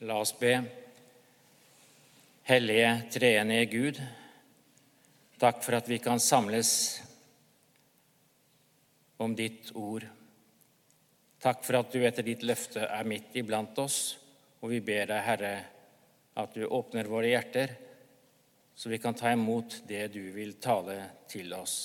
La 0.00 0.18
oss 0.20 0.34
be. 0.36 0.58
Hellige 2.44 2.88
treenige 3.14 3.68
Gud, 3.72 4.00
takk 5.40 5.62
for 5.64 5.78
at 5.78 5.86
vi 5.88 5.96
kan 6.04 6.20
samles 6.20 6.72
om 9.16 9.32
ditt 9.38 9.70
ord. 9.72 10.04
Takk 11.40 11.64
for 11.64 11.80
at 11.80 11.96
du 11.96 12.04
etter 12.04 12.26
ditt 12.26 12.44
løfte 12.44 12.84
er 12.84 13.08
midt 13.08 13.38
iblant 13.40 13.80
oss, 13.80 14.18
og 14.60 14.74
vi 14.74 14.82
ber 14.84 15.08
deg, 15.08 15.22
Herre, 15.24 15.54
at 16.36 16.52
du 16.52 16.68
åpner 16.68 17.08
våre 17.08 17.32
hjerter, 17.32 17.72
så 18.76 18.92
vi 18.92 19.00
kan 19.00 19.16
ta 19.16 19.32
imot 19.32 19.80
det 19.88 20.10
du 20.12 20.20
vil 20.36 20.58
tale 20.60 20.98
til 21.32 21.56
oss. 21.56 21.78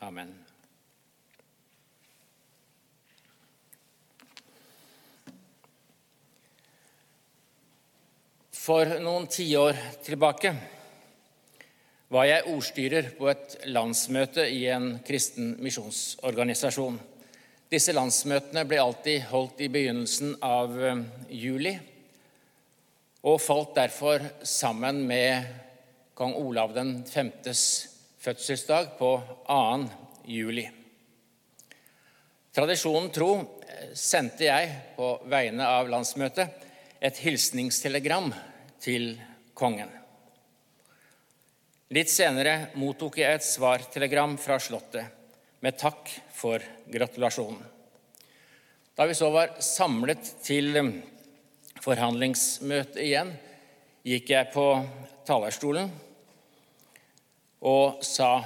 Amen. 0.00 0.32
For 8.62 8.86
noen 9.02 9.24
tiår 9.26 9.74
tilbake 10.06 10.52
var 12.14 12.26
jeg 12.28 12.44
ordstyrer 12.46 13.08
på 13.16 13.26
et 13.32 13.56
landsmøte 13.74 14.44
i 14.54 14.68
en 14.70 15.00
kristen 15.02 15.56
misjonsorganisasjon. 15.58 17.00
Disse 17.72 17.94
landsmøtene 17.96 18.62
ble 18.70 18.78
alltid 18.78 19.24
holdt 19.32 19.64
i 19.66 19.68
begynnelsen 19.72 20.36
av 20.46 20.76
eh, 20.78 21.00
juli 21.34 21.72
og 23.26 23.42
falt 23.42 23.74
derfor 23.80 24.28
sammen 24.46 25.02
med 25.10 25.50
kong 26.14 26.36
Olav 26.38 26.76
den 26.78 26.94
5.s 27.02 27.64
fødselsdag 28.22 28.94
på 29.00 29.10
2. 29.48 29.90
juli. 30.30 30.68
Tradisjonen 32.54 33.10
tro 33.10 33.32
eh, 33.42 33.90
sendte 33.98 34.46
jeg 34.46 34.70
på 34.94 35.16
vegne 35.34 35.66
av 35.66 35.90
landsmøtet 35.90 36.70
et 37.02 37.22
hilsningstelegram 37.26 38.30
til 38.82 39.14
kongen. 39.54 39.90
Litt 41.92 42.10
senere 42.10 42.72
mottok 42.80 43.18
jeg 43.20 43.36
et 43.36 43.46
svartelegram 43.46 44.38
fra 44.40 44.58
Slottet 44.62 45.20
med 45.62 45.76
takk 45.78 46.08
for 46.34 46.62
gratulasjonen. 46.90 47.62
Da 48.96 49.06
vi 49.08 49.16
så 49.16 49.28
var 49.32 49.54
samlet 49.64 50.34
til 50.44 50.74
forhandlingsmøte 51.82 53.00
igjen, 53.04 53.32
gikk 54.04 54.32
jeg 54.34 54.50
på 54.54 54.66
talerstolen 55.28 55.92
og 57.62 58.02
sa 58.04 58.40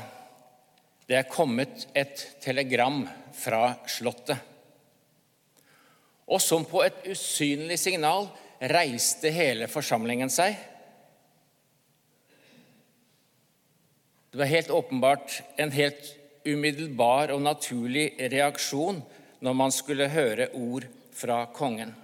det 1.06 1.20
er 1.20 1.30
kommet 1.30 1.86
et 1.94 2.22
telegram 2.42 3.04
fra 3.36 3.76
Slottet. 3.88 4.36
Og 6.26 6.42
som 6.42 6.66
på 6.66 6.82
et 6.82 7.04
usynlig 7.06 7.78
signal 7.78 8.26
reiste 8.60 9.30
hele 9.34 9.68
forsamlingen 9.68 10.30
seg. 10.32 10.56
Det 14.30 14.38
var 14.38 14.52
helt 14.52 14.70
åpenbart 14.70 15.42
en 15.56 15.72
helt 15.72 16.08
umiddelbar 16.44 17.32
og 17.34 17.42
naturlig 17.42 18.10
reaksjon 18.32 19.00
når 19.44 19.56
man 19.56 19.72
skulle 19.72 20.10
høre 20.12 20.50
ord 20.56 20.86
fra 21.16 21.46
kongen. 21.56 21.94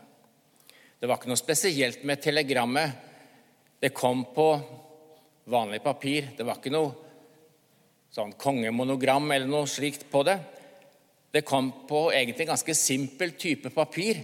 Det 1.00 1.08
var 1.08 1.18
ikke 1.18 1.32
noe 1.32 1.40
spesielt 1.40 2.04
med 2.08 2.22
telegrammet. 2.22 2.92
Det 3.82 3.90
kom 3.96 4.24
på 4.34 4.48
vanlig 5.50 5.82
papir. 5.82 6.30
Det 6.36 6.46
var 6.46 6.60
ikke 6.60 6.72
noe 6.72 6.92
sånn 8.12 8.36
kongemonogram 8.38 9.30
eller 9.34 9.48
noe 9.50 9.68
slikt 9.68 10.06
på 10.12 10.22
det. 10.28 10.38
Det 11.32 11.44
kom 11.48 11.72
på 11.88 12.06
egentlig 12.12 12.46
ganske 12.48 12.76
simpel 12.76 13.32
type 13.40 13.72
papir 13.74 14.20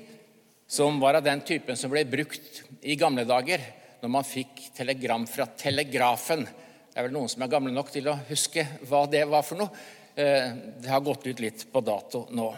som 0.69 1.01
var 1.01 1.15
av 1.15 1.23
den 1.25 1.41
typen 1.41 1.77
som 1.77 1.91
ble 1.91 2.05
brukt 2.05 2.63
i 2.85 2.97
gamle 3.01 3.25
dager 3.25 3.63
når 4.03 4.11
man 4.13 4.27
fikk 4.27 4.69
telegram 4.77 5.25
fra 5.27 5.47
telegrafen. 5.59 6.45
Det 6.45 7.01
er 7.01 7.07
vel 7.07 7.15
noen 7.17 7.31
som 7.33 7.43
er 7.43 7.51
gamle 7.53 7.73
nok 7.73 7.89
til 7.95 8.11
å 8.13 8.19
huske 8.29 8.67
hva 8.91 9.07
det 9.11 9.25
var 9.31 9.47
for 9.49 9.63
noe. 9.63 9.87
Eh, 10.13 10.53
det 10.83 10.93
har 10.93 11.01
gått 11.01 11.27
ut 11.27 11.41
litt 11.41 11.65
på 11.73 11.81
dato 11.81 12.27
nå. 12.37 12.49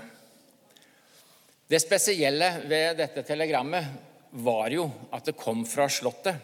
Det 1.70 1.78
spesielle 1.78 2.50
ved 2.66 2.98
dette 2.98 3.22
telegrammet 3.22 4.34
var 4.42 4.74
jo 4.74 4.88
at 5.14 5.30
det 5.30 5.38
kom 5.38 5.62
fra 5.68 5.86
Slottet, 5.90 6.34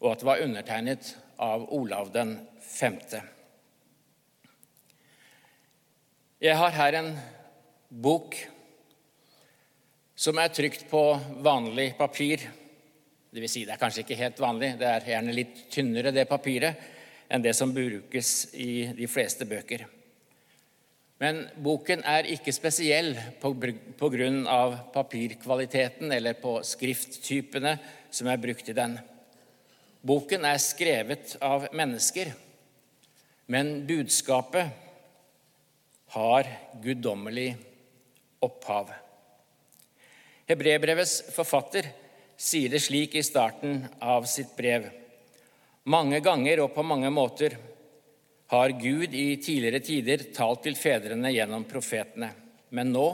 og 0.00 0.12
at 0.12 0.20
det 0.20 0.28
var 0.28 0.44
undertegnet 0.44 1.14
av 1.40 1.64
Olav 1.72 2.12
den 2.12 2.36
5. 2.60 2.98
Jeg 6.40 6.56
har 6.56 6.76
her 6.76 6.96
en 7.00 7.14
bok 7.88 8.36
som 10.20 10.36
er 10.36 10.52
trykt 10.52 10.82
på 10.90 11.00
vanlig 11.40 11.94
papir. 11.96 12.42
Det 13.30 13.40
vil 13.40 13.48
si, 13.48 13.62
det 13.64 13.72
er 13.72 13.80
kanskje 13.80 14.02
ikke 14.04 14.18
helt 14.18 14.42
vanlig, 14.42 14.74
det 14.76 14.88
er 14.88 15.06
gjerne 15.14 15.32
litt 15.32 15.62
tynnere, 15.72 16.12
det 16.12 16.26
papiret, 16.28 16.76
enn 17.30 17.44
det 17.44 17.54
som 17.56 17.72
brukes 17.72 18.50
i 18.52 18.90
de 18.98 19.08
fleste 19.08 19.48
bøker. 19.48 19.86
Men 21.20 21.46
boken 21.60 22.04
er 22.08 22.28
ikke 22.34 22.52
spesiell 22.52 23.14
av 23.40 24.76
papirkvaliteten 24.92 26.12
eller 26.12 26.36
på 26.40 26.58
skrifttypene 26.64 27.76
som 28.12 28.28
er 28.28 28.40
brukt 28.40 28.68
i 28.68 28.76
den. 28.76 28.98
Boken 30.04 30.44
er 30.48 30.60
skrevet 30.60 31.36
av 31.44 31.68
mennesker, 31.76 32.32
men 33.52 33.78
budskapet 33.88 34.68
har 36.16 36.56
guddommelig 36.84 37.54
opphav. 38.44 38.90
Hebrebrevets 40.50 41.20
forfatter 41.30 41.86
sier 42.40 42.72
det 42.72 42.80
slik 42.82 43.14
i 43.14 43.22
starten 43.22 43.84
av 44.02 44.24
sitt 44.26 44.56
brev. 44.56 44.88
Mange 45.86 46.18
ganger 46.24 46.64
og 46.64 46.72
på 46.74 46.82
mange 46.82 47.10
måter 47.14 47.54
har 48.50 48.72
Gud 48.80 49.14
i 49.14 49.36
tidligere 49.38 49.80
tider 49.84 50.24
talt 50.34 50.64
til 50.64 50.74
fedrene 50.74 51.30
gjennom 51.30 51.62
profetene. 51.70 52.32
Men 52.74 52.90
nå, 52.90 53.04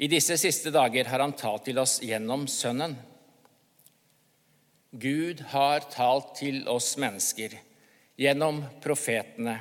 i 0.00 0.08
disse 0.08 0.38
siste 0.40 0.72
dager, 0.72 1.04
har 1.12 1.20
han 1.20 1.36
talt 1.36 1.66
til 1.68 1.78
oss 1.82 1.98
gjennom 2.02 2.46
Sønnen. 2.48 2.96
Gud 4.90 5.42
har 5.52 5.84
talt 5.92 6.32
til 6.38 6.62
oss 6.70 6.94
mennesker 6.96 7.58
gjennom 8.16 8.62
profetene 8.80 9.58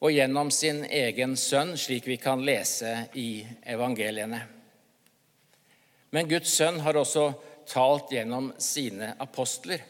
og 0.00 0.14
gjennom 0.14 0.48
sin 0.54 0.84
egen 0.86 1.36
sønn, 1.36 1.74
slik 1.76 2.08
vi 2.08 2.16
kan 2.16 2.40
lese 2.46 3.10
i 3.18 3.42
evangeliene. 3.68 4.40
Men 6.10 6.28
Guds 6.28 6.52
sønn 6.54 6.80
har 6.82 6.98
også 6.98 7.30
talt 7.70 8.10
gjennom 8.10 8.50
sine 8.58 9.14
apostler. 9.22 9.82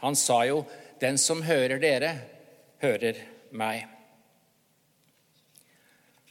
Han 0.00 0.16
sa 0.16 0.44
jo, 0.46 0.64
'Den 1.00 1.18
som 1.18 1.42
hører 1.42 1.78
dere, 1.78 2.20
hører 2.80 3.16
meg'. 3.52 3.88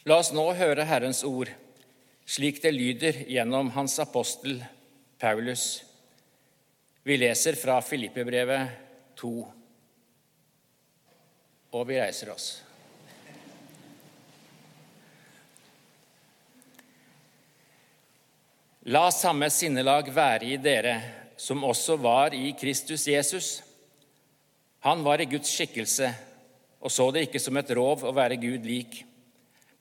La 0.06 0.18
oss 0.18 0.32
nå 0.32 0.54
høre 0.54 0.86
Herrens 0.86 1.24
ord, 1.24 1.50
slik 2.26 2.62
det 2.62 2.74
lyder 2.74 3.26
gjennom 3.30 3.70
hans 3.70 4.00
apostel 4.00 4.64
Paulus. 5.20 5.84
Vi 7.04 7.18
leser 7.18 7.56
fra 7.56 7.82
Filippebrevet 7.82 8.70
2, 9.16 9.48
og 11.72 11.88
vi 11.88 12.00
reiser 12.02 12.32
oss. 12.34 12.65
La 18.86 19.08
samme 19.10 19.48
sinnelag 19.50 20.12
være 20.14 20.46
i 20.46 20.58
dere 20.62 20.92
som 21.42 21.64
også 21.66 21.96
var 21.98 22.36
i 22.38 22.52
Kristus 22.54 23.08
Jesus. 23.10 23.48
Han 24.86 25.02
var 25.02 25.24
i 25.24 25.26
Guds 25.26 25.50
skikkelse 25.50 26.12
og 26.86 26.94
så 26.94 27.08
det 27.10 27.24
ikke 27.26 27.42
som 27.42 27.58
et 27.58 27.72
rov 27.74 28.04
å 28.06 28.12
være 28.14 28.38
Gud 28.38 28.68
lik, 28.70 29.00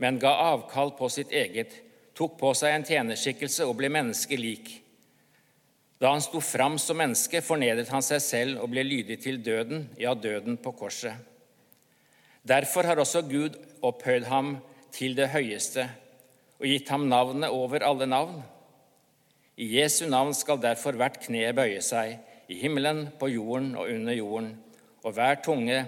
men 0.00 0.16
ga 0.16 0.30
avkall 0.54 0.94
på 0.96 1.10
sitt 1.12 1.34
eget, 1.36 1.74
tok 2.16 2.38
på 2.40 2.54
seg 2.56 2.72
en 2.78 2.86
tjenerskikkelse 2.88 3.66
og 3.68 3.76
ble 3.76 3.90
menneske 3.92 4.38
lik. 4.40 4.70
Da 6.00 6.14
han 6.14 6.24
sto 6.24 6.40
fram 6.40 6.80
som 6.80 6.96
menneske, 6.96 7.44
fornedret 7.44 7.92
han 7.92 8.02
seg 8.02 8.24
selv 8.24 8.64
og 8.64 8.72
ble 8.72 8.86
lydig 8.88 9.20
til 9.20 9.42
døden, 9.44 9.84
ja, 10.00 10.16
døden 10.16 10.56
på 10.56 10.72
korset. 10.80 11.20
Derfor 12.40 12.88
har 12.88 13.04
også 13.04 13.26
Gud 13.28 13.60
opphøyd 13.84 14.32
ham 14.32 14.56
til 14.96 15.12
det 15.20 15.28
høyeste 15.36 15.90
og 16.56 16.68
gitt 16.72 16.88
ham 16.88 17.04
navnet 17.12 17.52
over 17.52 17.84
alle 17.84 18.08
navn 18.08 18.40
i 19.56 19.68
Jesu 19.76 20.06
navn 20.10 20.34
skal 20.34 20.58
derfor 20.62 20.96
hvert 20.98 21.20
kne 21.22 21.52
bøye 21.54 21.82
seg, 21.84 22.18
i 22.50 22.58
himmelen, 22.60 23.06
på 23.18 23.30
jorden 23.30 23.72
og 23.78 23.88
under 23.88 24.16
jorden, 24.16 24.50
og 25.04 25.14
hver 25.16 25.38
tunge 25.44 25.78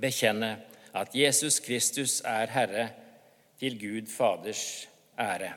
bekjenne 0.00 0.54
at 0.94 1.14
Jesus 1.16 1.58
Kristus 1.60 2.20
er 2.24 2.52
Herre, 2.52 2.88
til 3.58 3.76
Gud 3.78 4.08
Faders 4.10 4.88
ære. 5.18 5.52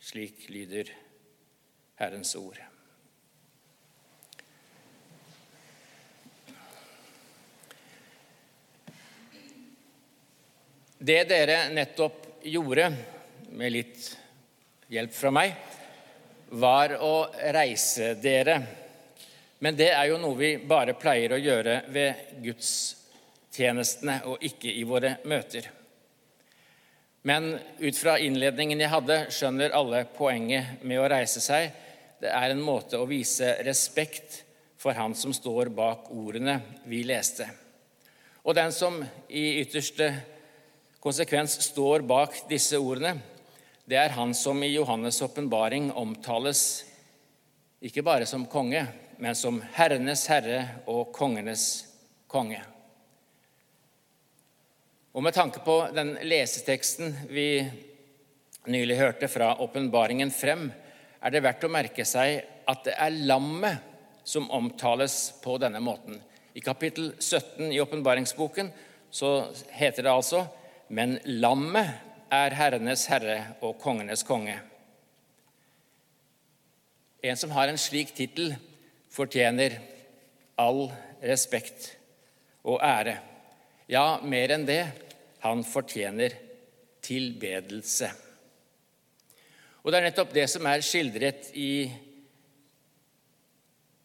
Slik 0.00 0.48
lyder 0.50 0.90
Herrens 2.00 2.34
ord. 2.34 2.58
Det 11.00 11.22
dere 11.30 11.62
nettopp 11.72 12.26
gjorde, 12.44 12.90
med 13.50 13.72
litt 13.72 14.08
hjelp 14.92 15.14
fra 15.16 15.30
meg, 15.34 15.54
var 16.50 16.96
å 16.98 17.14
reise 17.54 18.14
dere. 18.20 18.56
Men 19.60 19.76
det 19.76 19.90
er 19.92 20.08
jo 20.10 20.18
noe 20.20 20.38
vi 20.38 20.54
bare 20.64 20.96
pleier 20.98 21.34
å 21.36 21.40
gjøre 21.40 21.82
ved 21.92 22.40
gudstjenestene 22.44 24.22
og 24.30 24.42
ikke 24.46 24.72
i 24.72 24.86
våre 24.88 25.18
møter. 25.28 25.68
Men 27.22 27.52
ut 27.78 27.96
fra 28.00 28.16
innledningen 28.18 28.80
jeg 28.80 28.92
hadde, 28.94 29.18
skjønner 29.28 29.74
alle 29.76 30.06
poenget 30.16 30.80
med 30.82 31.02
å 31.02 31.08
reise 31.12 31.42
seg. 31.44 31.68
Det 32.20 32.32
er 32.32 32.52
en 32.52 32.62
måte 32.64 32.96
å 32.96 33.08
vise 33.08 33.58
respekt 33.66 34.40
for 34.80 34.96
han 34.96 35.12
som 35.16 35.34
står 35.36 35.68
bak 35.76 36.08
ordene 36.16 36.56
vi 36.88 37.02
leste. 37.04 37.44
Og 38.48 38.56
den 38.56 38.72
som 38.72 38.96
i 39.28 39.60
ytterste 39.60 40.08
konsekvens 41.00 41.58
står 41.68 42.06
bak 42.08 42.46
disse 42.48 42.80
ordene, 42.80 43.18
det 43.84 43.98
er 43.98 44.14
han 44.16 44.34
som 44.34 44.62
i 44.62 44.72
Johannes' 44.76 45.22
åpenbaring 45.24 45.90
omtales 45.92 46.84
ikke 47.80 48.04
bare 48.04 48.26
som 48.28 48.46
konge, 48.46 48.84
men 49.18 49.36
som 49.36 49.60
herrenes 49.76 50.26
herre 50.30 50.60
og 50.90 51.12
kongenes 51.16 51.86
konge. 52.30 52.60
Og 55.12 55.24
med 55.26 55.34
tanke 55.34 55.62
på 55.64 55.76
den 55.96 56.14
leseteksten 56.22 57.16
vi 57.32 57.64
nylig 58.70 58.98
hørte 59.00 59.28
fra 59.28 59.54
åpenbaringen 59.64 60.30
frem, 60.30 60.68
er 61.20 61.32
det 61.32 61.42
verdt 61.44 61.66
å 61.66 61.72
merke 61.72 62.06
seg 62.06 62.44
at 62.70 62.84
det 62.86 62.94
er 62.94 63.18
lammet 63.26 63.88
som 64.24 64.46
omtales 64.54 65.32
på 65.42 65.56
denne 65.58 65.80
måten. 65.82 66.20
I 66.54 66.62
kapittel 66.62 67.12
17 67.18 67.72
i 67.72 67.80
åpenbaringsboken 67.82 68.70
heter 69.74 70.06
det 70.06 70.12
altså 70.12 70.44
men 70.90 71.18
lammet 71.24 71.90
er 72.30 72.54
herrenes 72.54 73.06
herre 73.10 73.38
og 73.60 73.78
kongenes 73.82 74.22
konge. 74.26 74.56
En 77.22 77.36
som 77.36 77.52
har 77.52 77.68
en 77.68 77.80
slik 77.80 78.14
tittel, 78.16 78.54
fortjener 79.10 79.76
all 80.60 80.86
respekt 81.26 81.90
og 82.62 82.78
ære. 82.84 83.16
Ja, 83.90 84.20
mer 84.22 84.54
enn 84.54 84.66
det 84.68 84.84
han 85.42 85.64
fortjener 85.66 86.36
tilbedelse. 87.02 88.10
Og 89.82 89.90
det 89.90 89.98
er 89.98 90.06
nettopp 90.06 90.32
det 90.36 90.46
som 90.52 90.66
er 90.68 90.84
skildret 90.84 91.50
i 91.56 91.90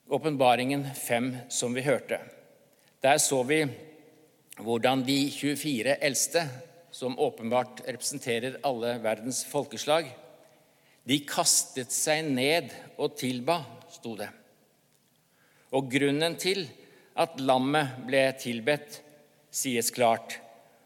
Åpenbaringen 0.06 0.86
5, 0.94 1.32
som 1.50 1.74
vi 1.76 1.82
hørte. 1.82 2.20
Der 3.02 3.18
så 3.18 3.42
vi 3.44 3.64
hvordan 4.62 5.02
de 5.04 5.18
24 5.32 5.98
eldste 6.06 6.46
som 6.96 7.20
åpenbart 7.20 7.82
representerer 7.84 8.62
alle 8.64 8.94
verdens 9.04 9.42
folkeslag, 9.50 10.08
de 11.04 11.18
kastet 11.28 11.92
seg 11.92 12.24
ned 12.32 12.72
og 12.96 13.18
tilba, 13.20 13.60
sto 13.92 14.14
det. 14.16 14.30
Og 15.76 15.90
grunnen 15.92 16.38
til 16.40 16.64
at 17.20 17.36
lammet 17.44 18.00
ble 18.08 18.24
tilbedt, 18.40 19.02
sies 19.52 19.92
klart, 19.92 20.38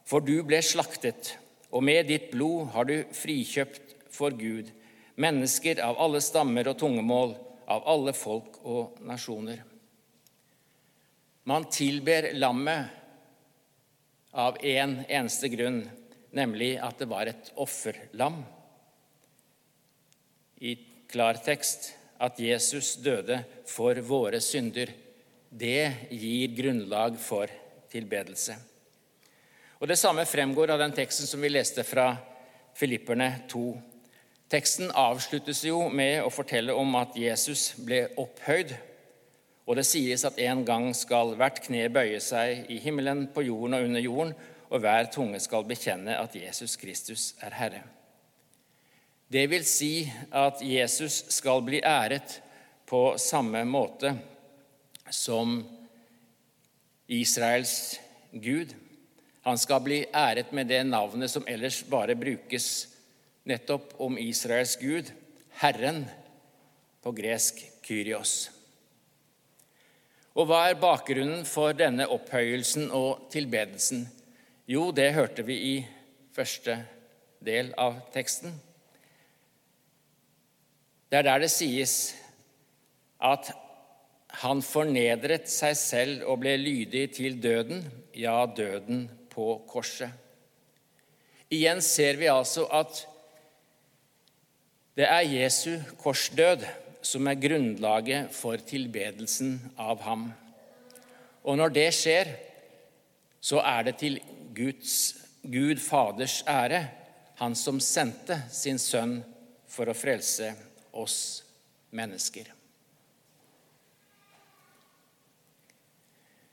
for 0.09 0.25
du 0.25 0.41
ble 0.45 0.63
slaktet, 0.65 1.35
og 1.69 1.85
med 1.85 2.09
ditt 2.09 2.31
blod 2.33 2.71
har 2.73 2.89
du 2.89 2.97
frikjøpt 3.13 3.93
for 4.09 4.33
Gud 4.33 4.73
mennesker 5.19 5.81
av 5.85 5.99
alle 6.01 6.21
stammer 6.25 6.71
og 6.71 6.79
tungemål, 6.79 7.35
av 7.69 7.85
alle 7.91 8.15
folk 8.17 8.63
og 8.65 8.97
nasjoner. 9.05 9.61
Man 11.45 11.69
tilber 11.69 12.31
lammet 12.33 12.98
av 14.31 14.57
én 14.61 14.99
en 14.99 15.05
eneste 15.07 15.49
grunn, 15.49 15.83
nemlig 16.31 16.77
at 16.81 16.99
det 16.99 17.09
var 17.09 17.29
et 17.29 17.51
offerlam. 17.57 18.43
I 20.61 20.75
klartekst 21.09 21.93
at 22.21 22.39
Jesus 22.39 22.95
døde 23.01 23.41
for 23.67 23.97
våre 24.05 24.41
synder. 24.43 24.91
Det 25.49 26.09
gir 26.11 26.55
grunnlag 26.57 27.17
for 27.21 27.49
tilbedelse. 27.89 28.57
Og 29.79 29.87
Det 29.87 29.97
samme 29.97 30.25
fremgår 30.27 30.73
av 30.73 30.79
den 30.79 30.91
teksten 30.93 31.27
som 31.27 31.41
vi 31.41 31.49
leste 31.49 31.83
fra 31.87 32.11
Filipperne 32.75 33.47
2. 33.49 33.63
Teksten 34.51 34.91
avsluttes 34.91 35.63
jo 35.65 35.87
med 35.89 36.23
å 36.23 36.29
fortelle 36.33 36.73
om 36.75 36.95
at 36.99 37.15
Jesus 37.17 37.71
ble 37.77 38.07
opphøyd 38.19 38.75
og 39.69 39.77
det 39.77 39.85
sies 39.85 40.23
at 40.25 40.39
en 40.41 40.63
gang 40.65 40.87
skal 40.97 41.35
hvert 41.37 41.59
kne 41.61 41.83
bøye 41.93 42.17
seg 42.25 42.71
i 42.73 42.79
himmelen, 42.81 43.27
på 43.29 43.43
jorden 43.45 43.77
og 43.77 43.85
under 43.85 44.01
jorden, 44.01 44.33
og 44.69 44.81
hver 44.81 45.11
tunge 45.13 45.37
skal 45.41 45.67
bekjenne 45.69 46.15
at 46.17 46.33
Jesus 46.35 46.73
Kristus 46.81 47.35
er 47.45 47.53
Herre. 47.53 47.83
Det 49.29 49.45
vil 49.51 49.65
si 49.69 50.09
at 50.33 50.61
Jesus 50.65 51.21
skal 51.29 51.61
bli 51.61 51.83
æret 51.85 52.39
på 52.89 53.13
samme 53.21 53.61
måte 53.69 54.15
som 55.13 55.61
Israels 57.05 57.99
Gud. 58.33 58.73
Han 59.45 59.57
skal 59.57 59.85
bli 59.85 60.03
æret 60.09 60.49
med 60.49 60.73
det 60.73 60.81
navnet 60.89 61.29
som 61.29 61.45
ellers 61.45 61.83
bare 61.85 62.17
brukes 62.17 62.87
nettopp 63.45 63.93
om 64.01 64.17
Israels 64.17 64.79
Gud, 64.81 65.13
Herren, 65.61 66.07
på 67.05 67.13
gresk 67.13 67.61
Kyrios. 67.85 68.49
Og 70.39 70.47
hva 70.47 70.59
er 70.69 70.77
bakgrunnen 70.79 71.41
for 71.43 71.75
denne 71.75 72.05
opphøyelsen 72.07 72.87
og 72.95 73.25
tilbedelsen? 73.33 74.05
Jo, 74.71 74.85
det 74.95 75.11
hørte 75.17 75.43
vi 75.43 75.57
i 75.73 75.73
første 76.31 76.77
del 77.43 77.73
av 77.75 77.97
teksten. 78.13 78.53
Det 81.11 81.19
er 81.19 81.27
der 81.27 81.43
det 81.43 81.51
sies 81.51 81.95
at 83.19 83.51
han 84.39 84.61
fornedret 84.63 85.49
seg 85.51 85.75
selv 85.75 86.27
og 86.29 86.39
ble 86.45 86.55
lydig 86.61 87.09
til 87.17 87.35
døden, 87.43 87.83
ja, 88.15 88.45
døden 88.45 89.09
på 89.33 89.57
korset. 89.67 90.13
Igjen 91.51 91.81
ser 91.83 92.15
vi 92.21 92.29
altså 92.31 92.69
at 92.71 93.01
det 94.95 95.09
er 95.09 95.25
Jesu 95.25 95.81
korsdød 95.99 96.63
som 97.01 97.27
er 97.27 97.39
grunnlaget 97.39 98.33
for 98.35 98.59
tilbedelsen 98.59 99.57
av 99.79 100.01
ham. 100.03 100.29
Og 101.43 101.57
når 101.57 101.73
det 101.75 101.87
skjer, 101.95 102.31
så 103.39 103.61
er 103.63 103.87
det 103.87 103.97
til 104.01 104.19
Guds, 104.55 105.15
Gud 105.43 105.79
Faders 105.79 106.41
ære, 106.47 106.83
han 107.39 107.55
som 107.55 107.79
sendte 107.79 108.41
sin 108.51 108.79
sønn 108.81 109.21
for 109.69 109.87
å 109.87 109.95
frelse 109.95 110.51
oss 110.91 111.19
mennesker. 111.95 112.49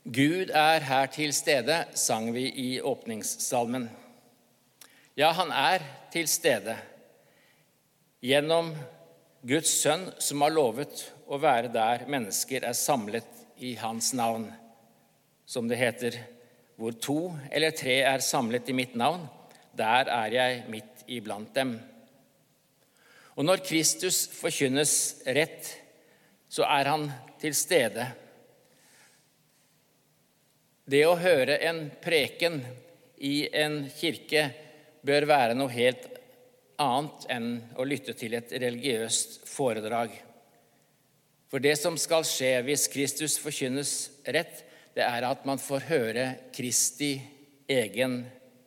Gud 0.07 0.53
er 0.55 0.85
her 0.87 1.09
til 1.11 1.33
stede, 1.35 1.81
sang 1.99 2.29
vi 2.31 2.45
i 2.47 2.67
åpningssalmen. 2.79 3.89
Ja, 5.19 5.33
han 5.35 5.51
er 5.51 5.83
til 6.13 6.29
stede 6.31 6.77
gjennom 8.23 8.71
Guds 9.45 9.69
sønn 9.83 10.07
som 10.17 10.41
har 10.41 10.53
lovet 10.53 11.03
å 11.29 11.37
være 11.37 11.69
der 11.69 12.07
mennesker 12.09 12.65
er 12.65 12.77
samlet 12.77 13.27
i 13.61 13.75
hans 13.77 14.13
navn. 14.17 14.47
Som 15.45 15.69
det 15.69 15.77
heter, 15.79 16.17
hvor 16.75 16.95
to 16.97 17.19
eller 17.51 17.75
tre 17.77 17.99
er 18.09 18.25
samlet 18.25 18.69
i 18.69 18.75
mitt 18.75 18.97
navn, 18.97 19.27
der 19.77 20.09
er 20.09 20.33
jeg 20.33 20.63
midt 20.73 21.05
iblant 21.07 21.53
dem. 21.55 21.77
Og 23.37 23.45
når 23.45 23.61
Kristus 23.61 24.25
forkynnes 24.33 25.21
rett, 25.29 25.69
så 26.49 26.65
er 26.65 26.89
han 26.89 27.05
til 27.37 27.53
stede. 27.53 28.07
Det 30.87 31.03
å 31.05 31.17
høre 31.19 31.59
en 31.67 31.83
preken 32.01 32.63
i 33.21 33.45
en 33.53 33.83
kirke 33.93 34.47
bør 35.05 35.27
være 35.29 35.57
noe 35.57 35.71
helt 35.71 36.16
annet 36.81 37.27
enn 37.33 37.51
å 37.77 37.85
lytte 37.87 38.13
til 38.17 38.37
et 38.37 38.51
religiøst 38.53 39.41
foredrag. 39.49 40.13
For 41.47 41.63
det 41.63 41.77
som 41.79 41.95
skal 41.99 42.25
skje 42.27 42.51
hvis 42.67 42.87
Kristus 42.91 43.37
forkynnes 43.39 43.93
rett, 44.27 44.63
det 44.97 45.05
er 45.05 45.27
at 45.27 45.45
man 45.47 45.61
får 45.61 45.87
høre 45.87 46.27
Kristi 46.55 47.15
egen 47.69 48.23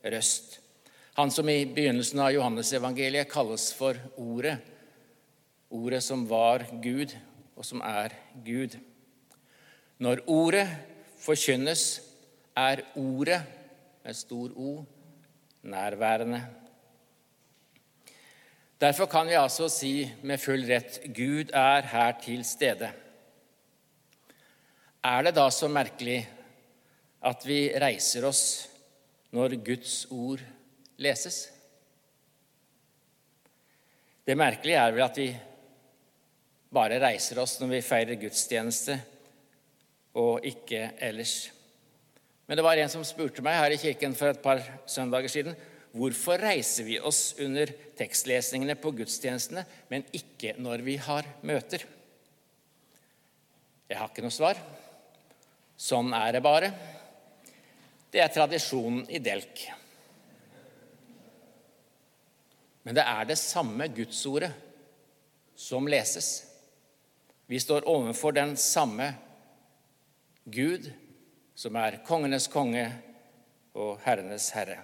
røst. 0.06 0.58
Han 1.18 1.32
som 1.34 1.48
i 1.50 1.64
begynnelsen 1.66 2.22
av 2.22 2.32
Johannesevangeliet 2.32 3.28
kalles 3.30 3.70
for 3.76 3.98
Ordet. 4.16 4.56
Ordet 5.70 6.00
som 6.02 6.22
var 6.30 6.64
Gud, 6.82 7.12
og 7.58 7.66
som 7.66 7.82
er 7.84 8.14
Gud. 8.46 8.78
Når 10.00 10.22
Ordet 10.30 10.66
forkynnes, 11.20 12.00
er 12.56 12.82
Ordet 12.98 13.42
med 14.04 14.16
stor 14.16 14.54
O 14.56 14.80
nærværende. 15.62 16.40
Derfor 18.80 19.06
kan 19.12 19.28
vi 19.28 19.36
altså 19.36 19.68
si 19.68 19.92
med 20.24 20.40
full 20.40 20.62
rett 20.64 21.02
Gud 21.12 21.52
er 21.52 21.84
her 21.90 22.14
til 22.22 22.40
stede. 22.48 22.88
Er 25.04 25.24
det 25.26 25.34
da 25.36 25.44
så 25.52 25.68
merkelig 25.68 26.22
at 27.28 27.44
vi 27.44 27.58
reiser 27.76 28.24
oss 28.24 28.42
når 29.36 29.58
Guds 29.66 30.06
ord 30.08 30.40
leses? 30.96 31.42
Det 34.24 34.36
merkelige 34.38 34.80
er 34.80 34.96
vel 34.96 35.04
at 35.04 35.20
vi 35.20 35.28
bare 36.72 37.02
reiser 37.02 37.40
oss 37.42 37.58
når 37.60 37.74
vi 37.74 37.84
feirer 37.84 38.20
gudstjeneste, 38.20 38.96
og 40.16 40.44
ikke 40.46 40.94
ellers. 41.04 41.50
Men 42.46 42.56
det 42.56 42.64
var 42.64 42.80
en 42.80 42.92
som 42.92 43.04
spurte 43.04 43.44
meg 43.44 43.60
her 43.60 43.74
i 43.74 43.80
kirken 43.80 44.16
for 44.16 44.32
et 44.32 44.40
par 44.42 44.64
søndager 44.88 45.28
siden 45.30 45.56
hvorfor 45.96 46.38
reiser 46.42 46.86
vi 46.86 46.98
oss 47.00 47.34
under 47.42 47.72
tekstlesningene 47.98 48.76
på 48.78 48.92
gudstjenestene, 49.00 49.64
men 49.90 50.06
ikke 50.16 50.54
når 50.60 50.84
vi 50.86 50.96
har 51.02 51.26
møter. 51.46 51.84
Jeg 53.90 53.98
har 53.98 54.10
ikke 54.10 54.22
noe 54.22 54.34
svar. 54.34 54.60
Sånn 55.80 56.12
er 56.14 56.36
det 56.36 56.42
bare. 56.44 56.70
Det 58.10 58.22
er 58.22 58.32
tradisjonen 58.34 59.04
i 59.10 59.18
Delk. 59.22 59.64
Men 62.86 62.96
det 62.96 63.04
er 63.06 63.26
det 63.28 63.38
samme 63.38 63.88
Gudsordet 63.92 64.52
som 65.58 65.88
leses. 65.90 66.30
Vi 67.50 67.58
står 67.60 67.88
overfor 67.90 68.32
den 68.32 68.54
samme 68.56 69.10
Gud, 70.44 70.86
som 71.54 71.76
er 71.76 72.00
kongenes 72.06 72.46
konge 72.48 72.86
og 73.76 73.98
herrenes 74.06 74.48
herre. 74.54 74.78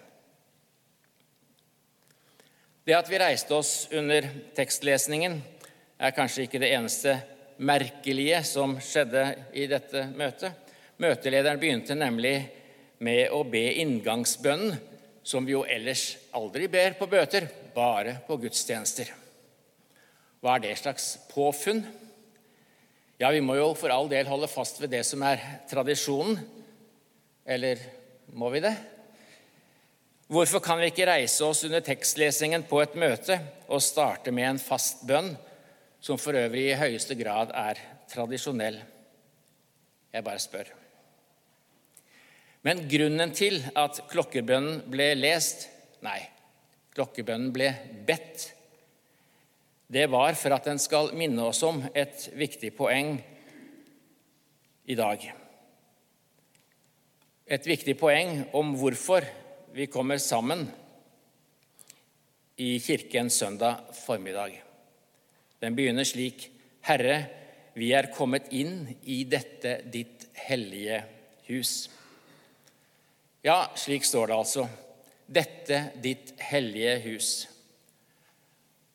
Det 2.86 2.94
at 2.94 3.08
vi 3.10 3.18
reiste 3.18 3.50
oss 3.50 3.88
under 3.90 4.28
tekstlesningen, 4.54 5.40
er 5.98 6.12
kanskje 6.14 6.44
ikke 6.46 6.60
det 6.62 6.68
eneste 6.76 7.16
merkelige 7.58 8.38
som 8.46 8.76
skjedde 8.78 9.24
i 9.58 9.64
dette 9.66 10.04
møtet. 10.14 10.54
Møtelederen 11.02 11.58
begynte 11.58 11.96
nemlig 11.98 12.36
med 13.02 13.34
å 13.34 13.40
be 13.42 13.64
inngangsbønnen, 13.82 14.78
som 15.26 15.42
vi 15.42 15.56
jo 15.56 15.64
ellers 15.66 16.12
aldri 16.38 16.68
ber 16.70 16.94
på 16.94 17.10
bøter, 17.10 17.48
bare 17.74 18.20
på 18.28 18.38
gudstjenester. 18.44 19.10
Hva 20.38 20.54
er 20.54 20.68
det 20.68 20.76
slags 20.78 21.16
påfunn? 21.32 21.82
Ja, 23.18 23.32
vi 23.34 23.42
må 23.42 23.58
jo 23.58 23.72
for 23.74 23.90
all 23.90 24.06
del 24.06 24.30
holde 24.30 24.46
fast 24.46 24.78
ved 24.78 24.94
det 24.94 25.02
som 25.08 25.26
er 25.26 25.42
tradisjonen. 25.66 26.38
Eller 27.42 27.82
må 28.30 28.54
vi 28.54 28.62
det? 28.62 28.76
Hvorfor 30.26 30.58
kan 30.58 30.80
vi 30.80 30.88
ikke 30.90 31.06
reise 31.06 31.44
oss 31.46 31.62
under 31.68 31.84
tekstlesingen 31.86 32.64
på 32.66 32.80
et 32.82 32.96
møte 32.98 33.36
og 33.70 33.82
starte 33.84 34.32
med 34.34 34.48
en 34.48 34.58
fast 34.58 35.04
bønn, 35.06 35.36
som 36.02 36.18
for 36.18 36.34
øvrig 36.34 36.64
i 36.72 36.80
høyeste 36.80 37.14
grad 37.18 37.52
er 37.54 37.78
tradisjonell? 38.10 38.80
Jeg 40.10 40.26
bare 40.26 40.42
spør. 40.42 40.72
Men 42.66 42.82
grunnen 42.90 43.30
til 43.38 43.60
at 43.78 44.02
klokkebønnen 44.10 44.82
ble 44.90 45.12
lest 45.14 45.68
Nei, 46.04 46.18
klokkebønnen 46.94 47.54
ble 47.54 47.70
bedt. 48.06 48.50
Det 49.90 50.04
var 50.12 50.36
for 50.38 50.54
at 50.54 50.66
den 50.68 50.78
skal 50.78 51.08
minne 51.16 51.48
oss 51.48 51.62
om 51.66 51.80
et 51.94 52.28
viktig 52.36 52.74
poeng 52.76 53.16
i 54.86 54.94
dag. 54.98 55.24
Et 57.46 57.66
viktig 57.66 57.96
poeng 57.98 58.44
om 58.54 58.74
hvorfor 58.78 59.24
vi 59.76 59.86
kommer 59.86 60.18
sammen 60.18 60.70
i 62.56 62.80
kirken 62.80 63.30
søndag 63.30 63.76
formiddag. 63.92 64.62
Den 65.60 65.76
begynner 65.76 66.04
slik.: 66.04 66.48
Herre, 66.80 67.18
vi 67.74 67.90
er 67.92 68.08
kommet 68.14 68.48
inn 68.56 68.86
i 69.04 69.18
dette 69.28 69.82
ditt 69.92 70.30
hellige 70.32 71.02
hus. 71.50 71.90
Ja, 73.44 73.66
slik 73.76 74.08
står 74.08 74.32
det 74.32 74.38
altså 74.38 74.64
dette 75.28 75.82
ditt 76.00 76.32
hellige 76.40 76.96
hus. 77.10 77.30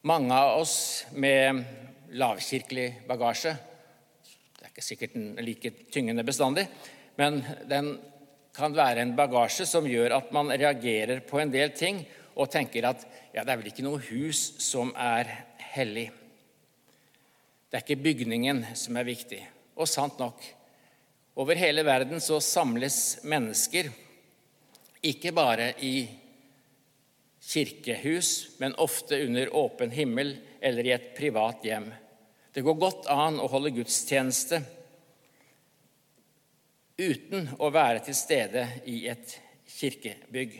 Mange 0.01 0.33
av 0.33 0.63
oss 0.63 1.05
med 1.13 1.61
lavkirkelig 2.09 3.03
bagasje 3.07 3.53
Det 4.57 4.65
er 4.65 4.73
ikke 4.73 4.89
sikkert 4.89 5.13
den 5.13 5.35
like 5.45 5.75
tyngende 5.93 6.25
bestandig, 6.25 6.65
men 7.21 7.43
den 7.69 7.99
kan 8.55 8.75
være 8.75 9.03
en 9.03 9.13
bagasje 9.15 9.65
som 9.69 9.87
gjør 9.87 10.17
at 10.17 10.31
man 10.35 10.51
reagerer 10.51 11.23
på 11.27 11.39
en 11.39 11.51
del 11.53 11.71
ting 11.75 12.03
og 12.35 12.51
tenker 12.51 12.87
at 12.89 13.03
ja, 13.31 13.43
det 13.43 13.51
er 13.51 13.59
vel 13.59 13.69
ikke 13.71 13.85
noe 13.85 14.01
hus 14.09 14.41
som 14.63 14.91
er 14.95 15.29
hellig. 15.73 16.09
Det 17.71 17.79
er 17.79 17.85
ikke 17.85 18.03
bygningen 18.03 18.65
som 18.75 18.97
er 18.99 19.07
viktig. 19.07 19.39
Og 19.79 19.87
sant 19.87 20.19
nok, 20.19 20.41
over 21.39 21.55
hele 21.55 21.85
verden 21.87 22.19
så 22.19 22.41
samles 22.43 23.21
mennesker, 23.23 23.87
ikke 25.01 25.31
bare 25.33 25.71
i 25.81 26.03
kirkehus, 27.41 28.59
men 28.59 28.75
ofte 28.77 29.17
under 29.25 29.49
åpen 29.57 29.93
himmel 29.95 30.35
eller 30.61 30.85
i 30.85 30.93
et 30.93 31.07
privat 31.17 31.63
hjem. 31.65 31.87
Det 32.51 32.61
går 32.67 32.77
godt 32.77 33.07
an 33.09 33.39
å 33.39 33.47
holde 33.49 33.71
gudstjeneste 33.79 34.59
uten 37.01 37.49
å 37.59 37.69
være 37.73 38.03
til 38.05 38.17
stede 38.17 38.65
i 38.89 39.03
et 39.09 39.33
kirkebygg. 39.79 40.57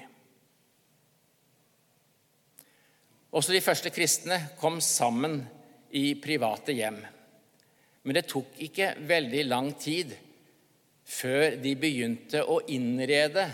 Også 3.32 3.54
de 3.56 3.64
første 3.64 3.92
kristne 3.94 4.38
kom 4.60 4.82
sammen 4.84 5.40
i 5.96 6.16
private 6.20 6.76
hjem. 6.76 7.00
Men 8.04 8.18
det 8.18 8.26
tok 8.32 8.58
ikke 8.66 8.96
veldig 9.08 9.44
lang 9.48 9.72
tid 9.80 10.12
før 11.12 11.58
de 11.62 11.76
begynte 11.80 12.42
å 12.44 12.62
innrede 12.74 13.46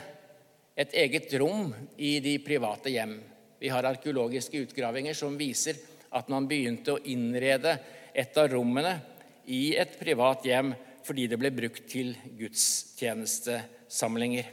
et 0.77 0.93
eget 0.93 1.33
rom 1.41 1.73
i 1.97 2.17
de 2.23 2.37
private 2.45 2.93
hjem. 2.93 3.15
Vi 3.57 3.69
har 3.73 3.85
arkeologiske 3.89 4.61
utgravinger 4.65 5.17
som 5.17 5.37
viser 5.37 5.77
at 6.17 6.29
man 6.31 6.47
begynte 6.49 6.95
å 6.95 7.03
innrede 7.09 7.73
et 8.13 8.37
av 8.37 8.49
rommene 8.53 8.93
i 9.53 9.75
et 9.77 9.97
privat 9.99 10.45
hjem 10.45 10.73
fordi 11.07 11.29
det 11.31 11.39
ble 11.39 11.47
brukt 11.55 11.85
til 11.87 12.09
gudstjenestesamlinger. 12.35 14.49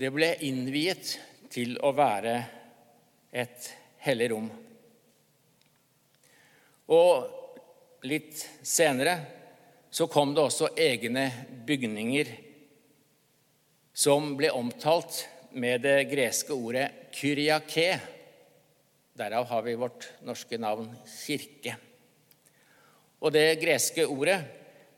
Det 0.00 0.10
ble 0.12 0.34
innviet 0.44 1.14
til 1.52 1.76
å 1.84 1.92
være 1.96 2.34
et 3.32 3.70
hellig 4.04 4.30
rom. 4.32 4.50
Og 6.92 8.04
litt 8.08 8.46
senere 8.66 9.16
så 9.90 10.06
kom 10.12 10.34
det 10.36 10.44
også 10.44 10.68
egne 10.78 11.30
bygninger 11.66 12.26
som 13.96 14.36
ble 14.38 14.50
omtalt 14.56 15.26
med 15.52 15.82
det 15.84 16.08
greske 16.12 16.52
ordet 16.54 16.90
'kyriake'. 17.12 18.00
Derav 19.18 19.44
har 19.44 19.62
vi 19.62 19.74
vårt 19.74 20.12
norske 20.24 20.58
navn 20.58 20.96
kirke. 21.04 21.89
Og 23.20 23.32
Det 23.32 23.60
greske 23.60 24.06
ordet 24.06 24.40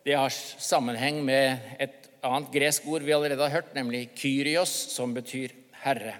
det 0.04 0.16
har 0.18 0.30
sammenheng 0.58 1.20
med 1.24 1.58
et 1.78 2.08
annet 2.22 2.50
gresk 2.54 2.86
ord 2.90 3.02
vi 3.02 3.14
allerede 3.14 3.42
har 3.42 3.50
hørt, 3.50 3.74
nemlig 3.74 4.10
'kyrios', 4.14 4.90
som 4.90 5.14
betyr 5.14 5.48
herre. 5.72 6.14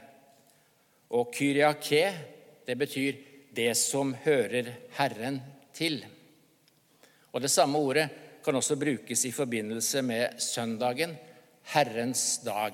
Og 1.11 1.33
'kyriake' 1.35 2.15
det 2.67 2.79
betyr 2.79 3.13
'det 3.55 3.77
som 3.77 4.15
hører 4.15 4.73
Herren 4.91 5.43
til'. 5.75 6.05
Og 7.33 7.41
Det 7.41 7.51
samme 7.51 7.79
ordet 7.79 8.09
kan 8.45 8.55
også 8.55 8.77
brukes 8.77 9.25
i 9.25 9.31
forbindelse 9.31 10.03
med 10.03 10.39
søndagen, 10.39 11.17
Herrens 11.63 12.41
dag. 12.45 12.73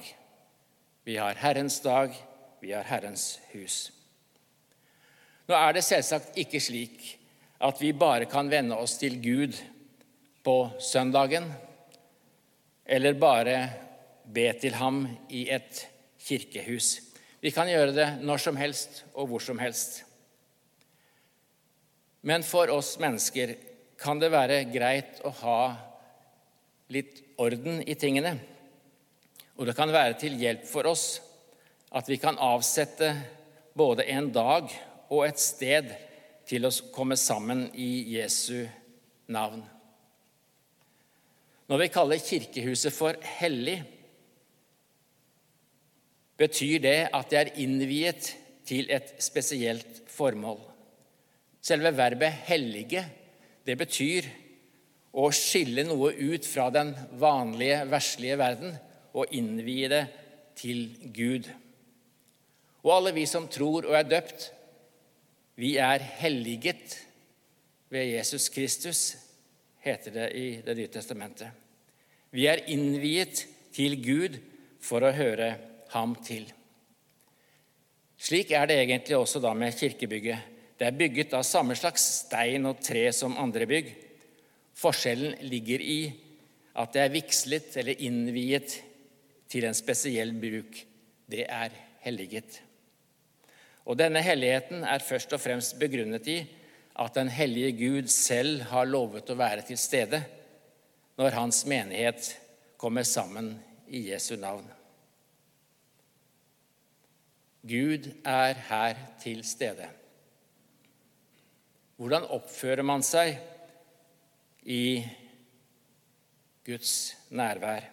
Vi 1.04 1.14
har 1.14 1.34
Herrens 1.34 1.80
dag, 1.80 2.14
vi 2.60 2.70
har 2.70 2.82
Herrens 2.82 3.40
hus. 3.52 3.92
Nå 5.48 5.54
er 5.54 5.72
det 5.72 5.84
selvsagt 5.84 6.36
ikke 6.36 6.60
slik 6.60 7.18
at 7.58 7.82
vi 7.82 7.92
bare 7.92 8.28
kan 8.30 8.50
vende 8.50 8.76
oss 8.78 8.96
til 9.00 9.18
Gud 9.22 9.56
på 10.46 10.56
søndagen, 10.80 11.50
eller 12.86 13.18
bare 13.18 13.56
be 14.24 14.46
til 14.60 14.76
ham 14.78 15.02
i 15.28 15.48
et 15.50 15.86
kirkehus. 16.22 16.98
Vi 17.40 17.50
kan 17.54 17.68
gjøre 17.70 17.94
det 17.94 18.08
når 18.22 18.42
som 18.42 18.56
helst 18.58 19.02
og 19.14 19.30
hvor 19.30 19.42
som 19.42 19.58
helst. 19.62 20.02
Men 22.26 22.42
for 22.42 22.70
oss 22.74 22.96
mennesker 23.00 23.54
kan 23.98 24.18
det 24.22 24.30
være 24.34 24.64
greit 24.72 25.20
å 25.26 25.32
ha 25.42 25.60
litt 26.94 27.20
orden 27.38 27.82
i 27.82 27.94
tingene. 27.98 28.34
Og 29.58 29.66
det 29.66 29.74
kan 29.78 29.92
være 29.92 30.18
til 30.20 30.38
hjelp 30.38 30.66
for 30.68 30.86
oss 30.90 31.06
at 31.94 32.08
vi 32.10 32.18
kan 32.20 32.38
avsette 32.38 33.12
både 33.78 34.06
en 34.12 34.30
dag 34.34 34.70
og 35.08 35.24
et 35.26 35.40
sted 35.40 35.90
til 36.48 36.64
å 36.64 36.72
komme 36.94 37.16
sammen 37.20 37.66
i 37.76 38.16
Jesu 38.16 38.64
navn. 39.28 39.60
Når 41.68 41.82
vi 41.82 41.92
kaller 41.92 42.24
kirkehuset 42.24 42.94
for 42.96 43.18
hellig, 43.38 43.76
betyr 46.38 46.80
det 46.80 46.98
at 47.12 47.28
det 47.28 47.40
er 47.40 47.54
innviet 47.60 48.32
til 48.68 48.88
et 48.94 49.14
spesielt 49.20 50.02
formål. 50.08 50.60
Selve 51.60 51.92
verbet 51.96 52.32
'hellige' 52.48 53.04
det 53.66 53.76
betyr 53.76 54.24
å 55.12 55.28
skille 55.34 55.84
noe 55.84 56.12
ut 56.14 56.46
fra 56.46 56.70
den 56.70 56.94
vanlige, 57.20 57.82
verslige 57.90 58.38
verden 58.38 58.76
og 59.12 59.34
innvie 59.34 59.88
det 59.88 60.04
til 60.56 60.88
Gud. 61.12 61.48
Og 62.84 62.92
alle 62.94 63.12
vi 63.12 63.26
som 63.26 63.48
tror 63.48 63.84
og 63.84 63.96
er 63.98 64.08
døpt, 64.08 64.52
vi 65.58 65.74
er 65.82 66.04
helliget 66.20 66.94
ved 67.90 68.12
Jesus 68.12 68.48
Kristus, 68.54 69.16
heter 69.82 70.14
det 70.14 70.28
i 70.38 70.46
Det 70.62 70.76
nye 70.76 70.90
testamentet. 70.92 71.48
Vi 72.30 72.46
er 72.46 72.62
innviet 72.70 73.46
til 73.74 73.96
Gud 74.02 74.38
for 74.84 75.02
å 75.02 75.14
høre 75.16 75.54
ham 75.94 76.14
til. 76.22 76.46
Slik 78.18 78.52
er 78.54 78.68
det 78.68 78.76
egentlig 78.82 79.16
også 79.16 79.40
da 79.42 79.54
med 79.54 79.74
kirkebygget. 79.78 80.54
Det 80.78 80.86
er 80.86 80.98
bygget 80.98 81.34
av 81.34 81.46
samme 81.46 81.74
slags 81.78 82.04
stein 82.20 82.66
og 82.68 82.82
tre 82.84 83.08
som 83.14 83.38
andre 83.38 83.66
bygg. 83.66 83.90
Forskjellen 84.78 85.40
ligger 85.50 85.82
i 85.82 86.00
at 86.78 86.94
det 86.94 87.02
er 87.02 87.14
vigslet 87.14 87.74
eller 87.80 88.06
innviet 88.06 88.78
til 89.50 89.66
en 89.66 89.74
spesiell 89.74 90.36
bruk. 90.38 90.84
Det 91.26 91.46
er 91.50 91.74
helliget. 92.04 92.67
Og 93.88 93.96
denne 93.96 94.20
helligheten 94.20 94.84
er 94.84 95.04
først 95.04 95.32
og 95.32 95.40
fremst 95.40 95.78
begrunnet 95.80 96.26
i 96.28 96.38
at 96.98 97.14
den 97.16 97.30
hellige 97.32 97.72
Gud 97.78 98.10
selv 98.12 98.66
har 98.68 98.88
lovet 98.88 99.30
å 99.30 99.38
være 99.38 99.64
til 99.64 99.78
stede 99.80 100.20
når 101.18 101.36
hans 101.38 101.62
menighet 101.66 102.34
kommer 102.78 103.06
sammen 103.08 103.54
i 103.88 104.10
Jesu 104.10 104.34
navn. 104.36 104.66
Gud 107.68 108.10
er 108.28 108.60
her 108.68 109.00
til 109.22 109.40
stede. 109.46 109.88
Hvordan 111.98 112.28
oppfører 112.30 112.84
man 112.86 113.02
seg 113.02 113.34
i 114.62 115.02
Guds 116.68 116.92
nærvær? 117.34 117.88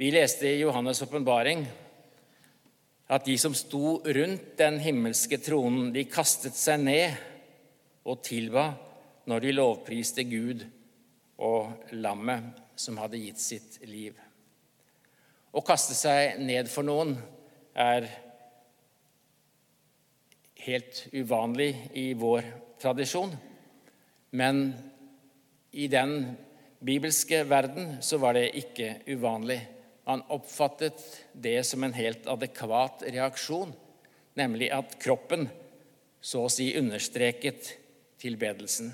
Vi 0.00 0.08
leste 0.14 0.48
i 0.48 0.62
Johannes' 0.62 1.02
åpenbaring 1.04 1.66
at 3.08 3.26
de 3.26 3.36
som 3.38 3.54
sto 3.56 3.98
rundt 4.00 4.54
den 4.58 4.78
himmelske 4.80 5.38
tronen, 5.42 5.92
de 5.92 6.06
kastet 6.08 6.56
seg 6.56 6.80
ned 6.86 7.16
og 8.04 8.22
tilba 8.24 8.70
når 9.28 9.44
de 9.44 9.54
lovpriste 9.56 10.24
Gud 10.28 10.64
og 11.44 11.92
lammet 11.96 12.62
som 12.76 12.98
hadde 13.00 13.20
gitt 13.20 13.40
sitt 13.40 13.78
liv. 13.88 14.16
Å 15.54 15.62
kaste 15.62 15.94
seg 15.94 16.40
ned 16.42 16.70
for 16.72 16.86
noen 16.86 17.14
er 17.78 18.08
helt 20.64 21.04
uvanlig 21.12 21.70
i 22.00 22.08
vår 22.18 22.46
tradisjon. 22.82 23.34
Men 24.34 24.64
i 25.70 25.86
den 25.92 26.36
bibelske 26.84 27.44
verden 27.48 27.98
så 28.02 28.18
var 28.22 28.36
det 28.36 28.54
ikke 28.58 28.96
uvanlig. 29.14 29.60
Man 30.04 30.22
oppfattet 30.28 31.00
det 31.32 31.62
som 31.64 31.84
en 31.84 31.96
helt 31.96 32.26
adekvat 32.28 33.06
reaksjon, 33.08 33.72
nemlig 34.36 34.68
at 34.74 34.98
kroppen 35.00 35.48
så 36.20 36.44
å 36.44 36.52
si 36.52 36.70
understreket 36.76 37.70
tilbedelsen. 38.20 38.92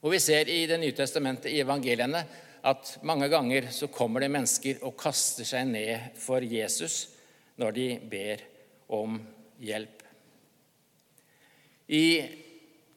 Og 0.00 0.12
Vi 0.12 0.20
ser 0.22 0.48
i 0.48 0.66
Det 0.66 0.78
nye 0.78 0.94
testamentet, 0.94 1.50
i 1.52 1.60
evangeliene, 1.60 2.24
at 2.62 2.98
mange 3.02 3.28
ganger 3.28 3.70
så 3.70 3.88
kommer 3.88 4.20
det 4.20 4.30
mennesker 4.32 4.82
og 4.82 4.96
kaster 4.98 5.44
seg 5.44 5.68
ned 5.68 6.14
for 6.18 6.42
Jesus 6.42 7.08
når 7.58 7.74
de 7.74 7.86
ber 8.10 8.42
om 8.88 9.18
hjelp. 9.62 10.02
I 11.88 12.06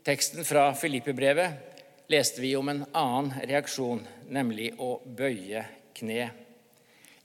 teksten 0.04 0.46
fra 0.46 0.72
Filippebrevet 0.76 2.10
leste 2.12 2.42
vi 2.42 2.56
om 2.58 2.70
en 2.70 2.84
annen 2.92 3.32
reaksjon, 3.48 4.02
nemlig 4.28 4.74
å 4.82 4.98
bøye 5.06 5.64
kne. 5.98 6.30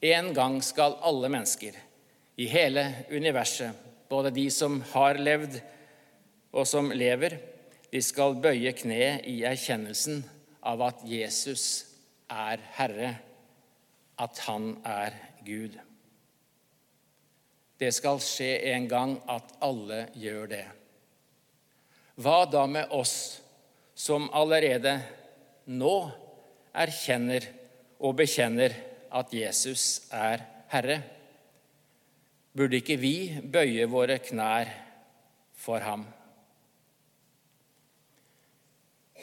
En 0.02 0.32
gang 0.36 0.60
skal 0.64 0.98
alle 1.04 1.30
mennesker 1.32 1.76
i 2.36 2.46
hele 2.50 2.84
universet, 3.10 3.72
både 4.08 4.30
de 4.30 4.46
som 4.52 4.78
har 4.92 5.18
levd 5.18 5.58
og 6.56 6.66
som 6.68 6.92
lever, 6.92 7.38
de 7.90 8.02
skal 8.02 8.36
bøye 8.42 8.72
kne 8.76 9.18
i 9.28 9.40
erkjennelsen 9.48 10.20
av 10.66 10.82
at 10.84 11.02
Jesus 11.08 11.86
er 12.32 12.60
Herre, 12.76 13.14
at 14.18 14.38
Han 14.46 14.74
er 14.84 15.14
Gud. 15.46 15.76
Det 17.76 17.92
skal 17.92 18.20
skje 18.24 18.54
en 18.72 18.86
gang 18.88 19.16
at 19.28 19.52
alle 19.64 20.06
gjør 20.16 20.48
det. 20.50 20.64
Hva 22.16 22.46
da 22.48 22.64
med 22.68 22.92
oss 22.96 23.16
som 23.96 24.30
allerede 24.32 24.96
nå 25.68 25.96
erkjenner 26.76 27.44
og 28.00 28.16
bekjenner 28.18 28.74
at 29.16 29.32
Jesus 29.34 30.06
er 30.14 30.44
Herre? 30.72 31.00
Burde 32.56 32.80
ikke 32.80 32.98
vi 33.00 33.16
bøye 33.40 33.86
våre 33.90 34.18
knær 34.24 34.70
for 35.56 35.84
ham? 35.84 36.06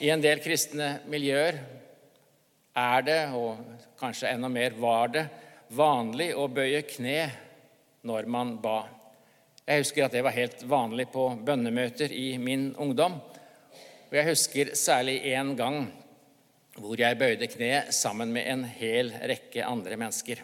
I 0.02 0.10
en 0.14 0.24
del 0.24 0.42
kristne 0.42 1.00
miljøer 1.10 1.60
er 2.74 3.06
det, 3.06 3.22
og 3.38 3.62
kanskje 4.00 4.32
enda 4.34 4.50
mer 4.50 4.74
var 4.78 5.12
det, 5.14 5.24
vanlig 5.74 6.32
å 6.38 6.48
bøye 6.50 6.82
kne 6.90 7.20
når 8.06 8.30
man 8.30 8.58
ba. 8.62 8.84
Jeg 9.64 9.84
husker 9.86 10.06
at 10.06 10.16
det 10.16 10.24
var 10.26 10.36
helt 10.36 10.64
vanlig 10.68 11.08
på 11.14 11.30
bønnemøter 11.46 12.12
i 12.12 12.34
min 12.42 12.72
ungdom. 12.76 13.16
Og 14.10 14.18
jeg 14.18 14.28
husker 14.28 14.74
særlig 14.78 15.22
én 15.32 15.54
gang 15.58 15.86
hvor 16.78 16.98
jeg 16.98 17.18
bøyde 17.20 17.48
kne 17.52 17.86
sammen 17.94 18.34
med 18.34 18.48
en 18.50 18.64
hel 18.66 19.12
rekke 19.14 19.66
andre 19.66 19.98
mennesker. 20.00 20.42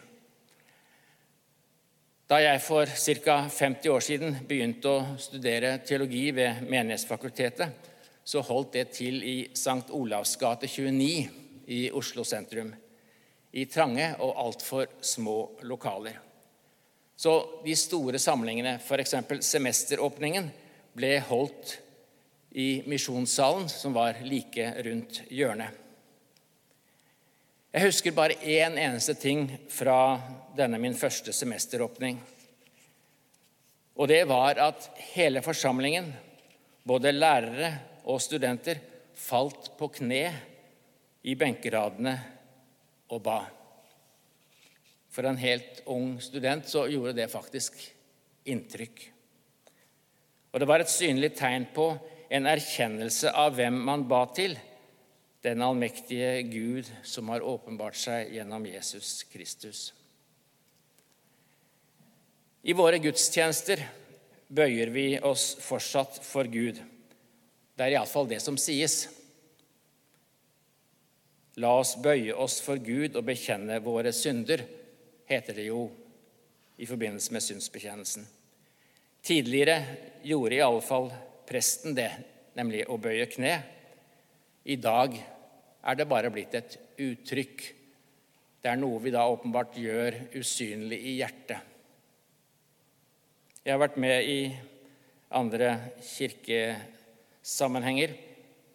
Da 2.30 2.38
jeg 2.38 2.60
for 2.62 2.86
ca. 2.86 3.36
50 3.50 3.90
år 3.90 4.04
siden 4.06 4.36
begynte 4.46 4.90
å 4.92 5.16
studere 5.18 5.80
teologi 5.82 6.28
ved 6.30 6.62
Menighetsfakultetet, 6.70 7.88
så 8.22 8.42
holdt 8.46 8.76
det 8.76 8.84
til 8.94 9.18
i 9.26 9.36
St. 9.50 9.90
Olavs 9.90 10.36
gate 10.38 10.70
29 10.70 11.66
i 11.74 11.80
Oslo 11.90 12.22
sentrum. 12.22 12.70
I 13.50 13.66
trange 13.66 14.12
og 14.22 14.38
altfor 14.38 14.86
små 15.02 15.36
lokaler. 15.66 16.20
Så 17.18 17.34
de 17.64 17.74
store 17.76 18.22
samlingene, 18.22 18.78
f.eks. 18.78 19.16
semesteråpningen, 19.42 20.46
ble 20.94 21.16
holdt 21.26 21.74
i 22.54 22.84
Misjonssalen, 22.86 23.66
som 23.68 23.98
var 23.98 24.22
like 24.22 24.70
rundt 24.86 25.24
hjørnet. 25.34 25.89
Jeg 27.70 27.86
husker 27.86 28.10
bare 28.10 28.34
én 28.42 28.74
eneste 28.82 29.14
ting 29.14 29.44
fra 29.70 30.18
denne 30.58 30.78
min 30.82 30.96
første 30.98 31.30
semesteråpning. 31.30 32.16
Og 33.94 34.08
det 34.10 34.24
var 34.26 34.58
at 34.58 34.88
hele 35.12 35.38
forsamlingen, 35.44 36.08
både 36.82 37.12
lærere 37.14 37.70
og 38.10 38.18
studenter, 38.24 38.80
falt 39.14 39.70
på 39.78 39.86
kne 40.00 40.24
i 41.22 41.36
benkeradene 41.38 42.16
og 43.14 43.22
ba. 43.22 43.38
For 45.14 45.30
en 45.30 45.38
helt 45.38 45.84
ung 45.86 46.16
student 46.22 46.66
så 46.66 46.88
gjorde 46.90 47.14
det 47.20 47.30
faktisk 47.30 47.78
inntrykk. 48.50 49.04
Og 50.50 50.58
det 50.58 50.66
var 50.66 50.82
et 50.82 50.90
synlig 50.90 51.36
tegn 51.38 51.68
på 51.70 51.92
en 52.34 52.50
erkjennelse 52.50 53.30
av 53.30 53.54
hvem 53.54 53.78
man 53.86 54.08
ba 54.10 54.24
til, 54.34 54.58
den 55.40 55.62
allmektige 55.62 56.42
Gud 56.42 56.90
som 57.02 57.28
har 57.32 57.42
åpenbart 57.42 57.96
seg 57.96 58.34
gjennom 58.34 58.66
Jesus 58.68 59.22
Kristus. 59.32 59.92
I 62.62 62.76
våre 62.76 62.98
gudstjenester 63.00 63.80
bøyer 64.52 64.92
vi 64.92 65.06
oss 65.24 65.54
fortsatt 65.64 66.20
for 66.26 66.44
Gud. 66.44 66.76
Det 67.76 67.86
er 67.86 67.96
iallfall 67.96 68.28
det 68.28 68.42
som 68.44 68.58
sies. 68.60 69.06
La 71.56 71.72
oss 71.80 71.94
bøye 71.96 72.36
oss 72.36 72.58
for 72.64 72.76
Gud 72.76 73.16
og 73.16 73.24
bekjenne 73.30 73.80
våre 73.84 74.12
synder, 74.12 74.66
heter 75.30 75.56
det 75.56 75.70
jo 75.70 75.86
i 76.80 76.86
forbindelse 76.88 77.32
med 77.32 77.44
synsbekjennelsen. 77.44 78.28
Tidligere 79.24 79.80
gjorde 80.24 80.56
i 80.56 80.62
alle 80.64 80.84
fall 80.84 81.10
presten 81.48 81.96
det, 81.96 82.10
nemlig 82.56 82.86
å 82.88 83.00
bøye 83.00 83.28
kne. 83.30 83.58
I 84.64 84.76
dag 84.76 85.16
er 85.16 85.94
det 85.96 86.08
bare 86.08 86.30
blitt 86.32 86.54
et 86.58 86.78
uttrykk. 87.00 87.74
Det 88.60 88.68
er 88.68 88.76
noe 88.80 89.00
vi 89.00 89.10
da 89.14 89.28
åpenbart 89.30 89.76
gjør 89.80 90.14
usynlig 90.36 91.00
i 91.00 91.16
hjertet. 91.22 91.58
Jeg 93.64 93.72
har 93.72 93.80
vært 93.80 93.96
med 94.00 94.24
i 94.24 94.56
andre 95.36 95.78
kirkesammenhenger 96.04 98.10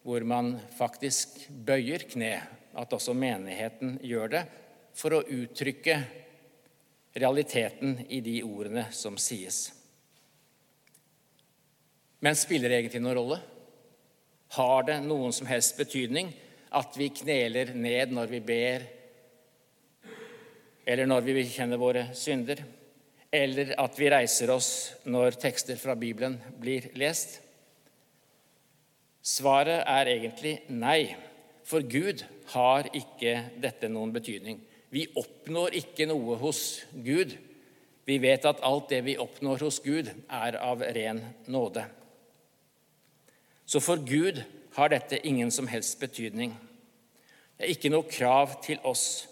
hvor 0.06 0.22
man 0.26 0.60
faktisk 0.78 1.50
bøyer 1.50 2.00
kne 2.10 2.42
at 2.78 2.94
også 2.94 3.14
menigheten 3.18 4.00
gjør 4.06 4.28
det, 4.36 4.44
for 4.96 5.12
å 5.18 5.24
uttrykke 5.24 5.98
realiteten 7.16 8.06
i 8.10 8.22
de 8.24 8.44
ordene 8.46 8.86
som 8.96 9.18
sies. 9.20 9.74
Men 12.22 12.36
spiller 12.38 12.70
det 12.70 12.78
egentlig 12.80 13.02
noen 13.04 13.18
rolle? 13.18 13.40
Har 14.56 14.86
det 14.88 15.02
noen 15.04 15.34
som 15.36 15.48
helst 15.50 15.76
betydning 15.80 16.32
at 16.76 16.96
vi 17.00 17.10
kneler 17.12 17.74
ned 17.76 18.14
når 18.16 18.32
vi 18.32 18.42
ber, 18.44 18.86
eller 20.86 21.10
når 21.10 21.26
vi 21.26 21.44
kjenner 21.50 21.82
våre 21.82 22.06
synder, 22.16 22.62
eller 23.36 23.74
at 23.82 23.98
vi 24.00 24.12
reiser 24.14 24.52
oss 24.54 24.70
når 25.04 25.40
tekster 25.42 25.80
fra 25.82 25.96
Bibelen 26.00 26.38
blir 26.62 26.88
lest? 27.00 27.40
Svaret 29.26 29.82
er 29.90 30.12
egentlig 30.14 30.60
nei, 30.70 31.16
for 31.66 31.82
Gud 31.82 32.22
har 32.54 32.88
ikke 32.94 33.40
dette 33.58 33.90
noen 33.90 34.14
betydning. 34.14 34.60
Vi 34.94 35.08
oppnår 35.18 35.74
ikke 35.82 36.06
noe 36.08 36.38
hos 36.40 36.86
Gud. 36.94 37.34
Vi 38.06 38.20
vet 38.22 38.46
at 38.46 38.62
alt 38.64 38.92
det 38.94 39.02
vi 39.08 39.18
oppnår 39.18 39.66
hos 39.66 39.82
Gud, 39.84 40.12
er 40.30 40.60
av 40.62 40.86
ren 40.96 41.24
nåde. 41.50 41.88
Så 43.66 43.82
for 43.82 43.98
Gud 44.06 44.44
har 44.76 44.92
dette 44.92 45.22
ingen 45.28 45.52
som 45.52 45.68
helst 45.68 46.00
betydning. 46.00 46.54
Det 47.56 47.66
er 47.66 47.74
ikke 47.74 47.92
noe 47.94 48.08
krav 48.10 48.60
til 48.66 48.82
oss. 48.86 49.26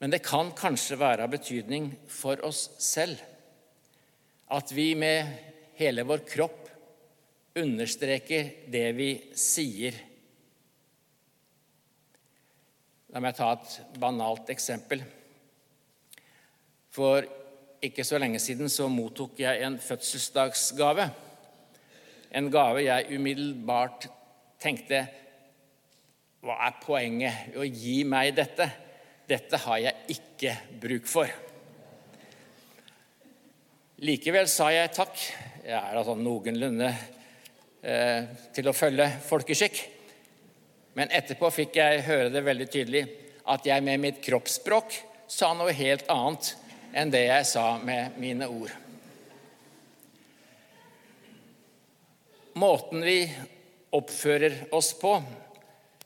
Men 0.00 0.12
det 0.12 0.24
kan 0.26 0.50
kanskje 0.56 0.98
være 1.00 1.24
av 1.24 1.32
betydning 1.32 1.90
for 2.10 2.40
oss 2.44 2.68
selv 2.82 3.20
at 4.52 4.70
vi 4.74 4.92
med 4.98 5.26
hele 5.78 6.04
vår 6.06 6.22
kropp 6.28 6.66
understreker 7.56 8.50
det 8.70 8.86
vi 8.96 9.10
sier. 9.36 9.96
La 13.14 13.22
meg 13.24 13.36
ta 13.38 13.52
et 13.56 13.98
banalt 14.00 14.50
eksempel. 14.52 15.00
For 16.92 17.24
ikke 17.84 18.04
så 18.06 18.20
lenge 18.20 18.40
siden 18.42 18.70
så 18.72 18.88
mottok 18.92 19.40
jeg 19.40 19.64
en 19.64 19.78
fødselsdagsgave. 19.80 21.08
En 22.34 22.50
gave 22.50 22.82
jeg 22.86 23.16
umiddelbart 23.16 24.08
tenkte 24.62 25.04
Hva 26.42 26.58
er 26.66 26.78
poenget 26.82 27.52
i 27.54 27.58
å 27.60 27.66
gi 27.66 27.98
meg 28.08 28.34
dette? 28.36 28.68
Dette 29.26 29.58
har 29.64 29.82
jeg 29.82 30.16
ikke 30.16 30.52
bruk 30.82 31.08
for. 31.10 31.30
Likevel 34.06 34.46
sa 34.50 34.68
jeg 34.70 34.92
takk. 34.94 35.18
Jeg 35.66 35.74
er 35.74 35.98
altså 35.98 36.14
noenlunde 36.14 36.92
eh, 37.82 38.28
til 38.54 38.70
å 38.70 38.76
følge 38.76 39.08
folkeskikk. 39.26 39.80
Men 40.96 41.10
etterpå 41.10 41.50
fikk 41.52 41.80
jeg 41.80 42.04
høre 42.06 42.30
det 42.30 42.44
veldig 42.46 42.68
tydelig 42.70 43.02
at 43.50 43.66
jeg 43.66 43.84
med 43.84 44.02
mitt 44.02 44.22
kroppsspråk 44.24 44.94
sa 45.26 45.52
noe 45.58 45.74
helt 45.74 46.06
annet 46.12 46.54
enn 46.96 47.10
det 47.12 47.26
jeg 47.26 47.48
sa 47.50 47.66
med 47.82 48.16
mine 48.20 48.48
ord. 48.48 48.85
Måten 52.56 53.02
vi 53.04 53.18
oppfører 53.92 54.54
oss 54.74 54.94
på, 54.96 55.10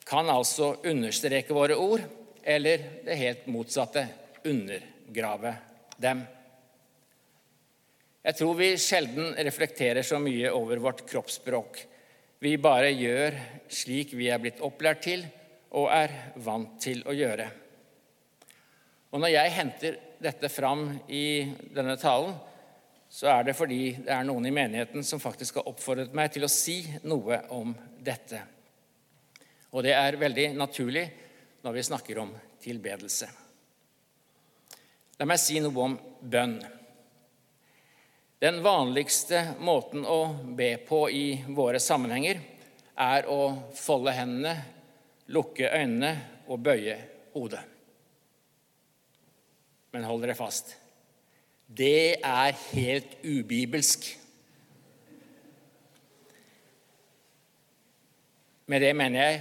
kan 0.02 0.30
altså 0.32 0.72
understreke 0.90 1.54
våre 1.54 1.76
ord, 1.78 2.02
eller 2.42 2.82
det 3.06 3.18
helt 3.20 3.46
motsatte 3.46 4.02
undergrave 4.50 5.52
dem. 6.02 6.24
Jeg 8.26 8.36
tror 8.40 8.58
vi 8.58 8.72
sjelden 8.82 9.30
reflekterer 9.38 10.02
så 10.02 10.18
mye 10.18 10.50
over 10.50 10.82
vårt 10.82 11.04
kroppsspråk. 11.06 11.84
Vi 12.42 12.56
bare 12.58 12.90
gjør 12.98 13.38
slik 13.70 14.16
vi 14.18 14.26
er 14.34 14.42
blitt 14.42 14.58
opplært 14.66 15.06
til 15.06 15.22
og 15.78 15.86
er 15.94 16.18
vant 16.42 16.80
til 16.82 17.06
å 17.06 17.14
gjøre. 17.14 17.46
Og 19.14 19.22
Når 19.22 19.36
jeg 19.36 19.54
henter 19.54 20.02
dette 20.18 20.50
fram 20.50 20.88
i 21.06 21.46
denne 21.70 21.94
talen, 22.00 22.34
så 23.10 23.26
er 23.26 23.48
det 23.48 23.56
fordi 23.58 23.80
det 24.04 24.12
er 24.14 24.26
noen 24.26 24.46
i 24.46 24.54
menigheten 24.54 25.02
som 25.04 25.20
faktisk 25.22 25.58
har 25.58 25.66
oppfordret 25.66 26.14
meg 26.14 26.30
til 26.30 26.46
å 26.46 26.52
si 26.52 26.78
noe 27.10 27.40
om 27.50 27.72
dette. 27.98 28.38
Og 29.74 29.82
det 29.82 29.96
er 29.98 30.18
veldig 30.18 30.52
naturlig 30.54 31.02
når 31.66 31.74
vi 31.74 31.86
snakker 31.88 32.20
om 32.22 32.30
tilbedelse. 32.62 33.26
La 35.18 35.26
meg 35.26 35.42
si 35.42 35.58
noe 35.60 35.82
om 35.84 35.96
bønn. 36.22 36.54
Den 38.40 38.62
vanligste 38.64 39.42
måten 39.58 40.06
å 40.06 40.20
be 40.56 40.76
på 40.86 41.02
i 41.10 41.24
våre 41.50 41.82
sammenhenger 41.82 42.38
er 42.94 43.26
å 43.28 43.50
folde 43.76 44.14
hendene, 44.16 44.54
lukke 45.34 45.66
øynene 45.66 46.14
og 46.46 46.62
bøye 46.62 46.94
hodet. 47.34 47.64
Men 49.90 50.06
hold 50.06 50.22
dere 50.22 50.38
fast 50.38 50.76
det 51.70 52.18
er 52.26 52.56
helt 52.72 53.12
ubibelsk. 53.22 54.08
Med 58.66 58.82
det 58.82 58.90
mener 58.96 59.22
jeg 59.22 59.40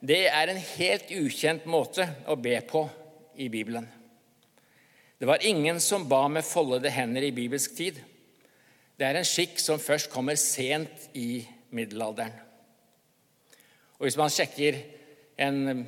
det 0.00 0.20
er 0.32 0.48
en 0.48 0.60
helt 0.78 1.10
ukjent 1.12 1.66
måte 1.68 2.06
å 2.24 2.34
be 2.40 2.54
på 2.64 2.86
i 3.36 3.50
Bibelen. 3.52 3.84
Det 5.20 5.28
var 5.28 5.44
ingen 5.44 5.76
som 5.84 6.06
ba 6.08 6.22
med 6.32 6.46
foldede 6.48 6.88
hender 6.88 7.26
i 7.26 7.34
bibelsk 7.36 7.74
tid. 7.76 7.98
Det 8.96 9.04
er 9.04 9.18
en 9.20 9.28
skikk 9.28 9.60
som 9.60 9.80
først 9.80 10.08
kommer 10.12 10.38
sent 10.40 11.10
i 11.12 11.44
middelalderen. 11.76 12.32
Og 13.98 14.06
Hvis 14.06 14.16
man 14.16 14.32
sjekker 14.32 14.78
en 15.36 15.84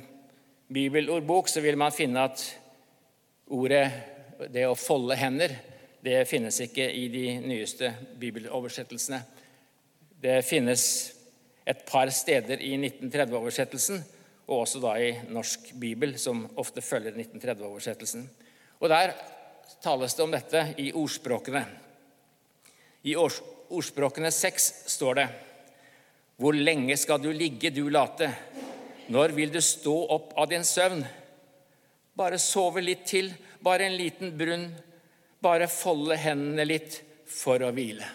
bibelordbok, 0.69 1.49
så 1.49 1.61
vil 1.65 1.77
man 1.81 1.95
finne 1.95 2.27
at 2.29 2.45
ordet 3.49 3.87
det 4.53 4.67
å 4.69 4.77
folde 4.77 5.17
hender 5.17 5.57
det 6.03 6.25
finnes 6.27 6.57
ikke 6.59 6.83
i 6.91 7.05
de 7.07 7.27
nyeste 7.39 7.93
bibeloversettelsene. 8.19 9.21
Det 10.19 10.41
finnes 10.43 10.83
et 11.63 11.85
par 11.87 12.11
steder 12.11 12.59
i 12.59 12.73
1930-oversettelsen, 12.75 14.03
og 14.51 14.65
også 14.65 14.81
da 14.83 14.97
i 14.99 15.13
Norsk 15.31 15.71
bibel, 15.79 16.17
som 16.19 16.43
ofte 16.59 16.83
følger 16.83 17.15
1930-oversettelsen. 17.15 18.27
Og 18.83 18.89
Der 18.89 19.15
tales 19.83 20.15
det 20.15 20.23
om 20.23 20.31
dette 20.31 20.65
i 20.77 20.91
ordspråkene. 20.91 21.63
I 23.07 23.15
ordspråkene 23.15 24.31
6 24.31 24.71
står 24.91 25.15
det 25.21 25.27
Hvor 26.35 26.51
lenge 26.51 26.97
skal 26.97 27.21
du 27.21 27.31
ligge, 27.31 27.69
du 27.69 27.87
late? 27.87 28.33
Når 29.07 29.31
vil 29.31 29.51
du 29.51 29.61
stå 29.61 29.95
opp 30.11 30.33
av 30.35 30.49
din 30.49 30.63
søvn? 30.63 31.05
Bare 32.15 32.39
sove 32.39 32.81
litt 32.81 33.05
til, 33.07 33.31
bare 33.63 33.87
en 33.87 33.95
liten 33.95 34.35
brunn 34.37 34.73
bare 35.43 35.67
folde 35.71 36.17
hendene 36.19 36.65
litt 36.67 36.99
for 37.29 37.63
å 37.63 37.71
hvile. 37.75 38.07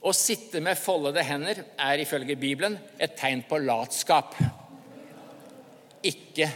Å 0.00 0.12
sitte 0.16 0.62
med 0.64 0.80
foldede 0.80 1.24
hender 1.28 1.60
er 1.76 2.00
ifølge 2.00 2.38
Bibelen 2.40 2.78
et 2.96 3.18
tegn 3.20 3.42
på 3.48 3.58
latskap, 3.60 4.32
ikke 6.00 6.48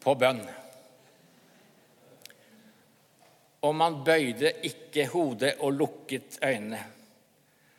på 0.00 0.14
bønn. 0.16 0.40
Og 3.64 3.76
man 3.76 4.00
bøyde 4.04 4.56
ikke 4.68 5.06
hodet 5.12 5.54
og 5.64 5.76
lukket 5.76 6.40
øynene. 6.40 6.80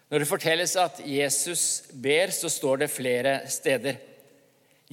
Når 0.10 0.22
det 0.22 0.30
fortelles 0.30 0.76
at 0.78 1.02
Jesus 1.02 1.90
ber, 1.98 2.30
så 2.30 2.50
står 2.50 2.84
det 2.84 2.94
flere 2.94 3.40
steder. 3.50 3.98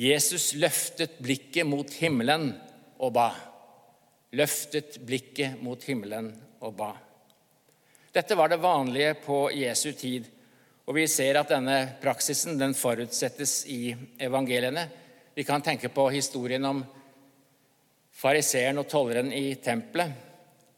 Jesus 0.01 0.55
løftet 0.57 1.19
blikket 1.21 1.69
mot 1.69 1.89
himmelen 2.01 2.55
og 2.97 3.13
ba 3.13 3.29
løftet 4.33 4.99
blikket 5.07 5.61
mot 5.63 5.83
himmelen 5.85 6.31
og 6.63 6.75
ba. 6.77 6.93
Dette 8.13 8.37
var 8.37 8.53
det 8.53 8.61
vanlige 8.61 9.15
på 9.25 9.39
Jesu 9.57 9.93
tid, 9.97 10.27
og 10.85 10.97
vi 10.97 11.07
ser 11.09 11.39
at 11.41 11.53
denne 11.53 11.79
praksisen 12.03 12.59
den 12.61 12.75
forutsettes 12.77 13.63
i 13.71 13.95
evangeliene. 14.21 14.87
Vi 15.35 15.45
kan 15.49 15.63
tenke 15.65 15.89
på 15.89 16.09
historien 16.13 16.65
om 16.69 16.83
fariseeren 18.13 18.83
og 18.83 18.89
tolleren 18.91 19.33
i 19.33 19.55
tempelet. 19.63 20.13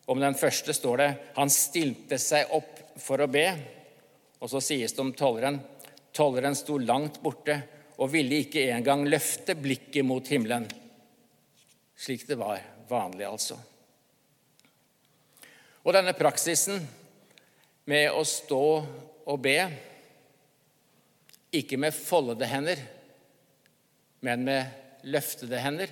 Om 0.06 0.20
den 0.20 0.36
første 0.36 0.74
står 0.76 1.00
det 1.00 1.10
han 1.38 1.50
stilte 1.50 2.18
seg 2.20 2.52
opp 2.54 2.82
for 3.00 3.24
å 3.24 3.30
be. 3.30 3.46
Og 4.44 4.50
så 4.52 4.60
sies 4.62 4.92
det 4.92 5.02
om 5.02 5.14
tolleren 5.16 5.62
tolleren 6.14 6.54
sto 6.54 6.78
langt 6.78 7.18
borte 7.22 7.56
og 7.98 8.12
ville 8.12 8.42
ikke 8.44 8.68
engang 8.74 9.04
løfte 9.08 9.56
blikket 9.58 10.06
mot 10.06 10.26
himmelen, 10.30 10.66
slik 11.98 12.26
det 12.28 12.38
var 12.38 12.73
vanlig, 12.88 13.26
altså. 13.28 13.58
Og 15.84 15.92
denne 15.92 16.14
praksisen 16.16 16.80
med 17.90 18.08
å 18.12 18.22
stå 18.24 18.64
og 19.24 19.40
be, 19.44 19.58
ikke 21.54 21.78
med 21.78 21.94
foldede 21.94 22.48
hender, 22.50 22.80
men 24.24 24.46
med 24.46 25.04
løftede 25.04 25.60
hender, 25.60 25.90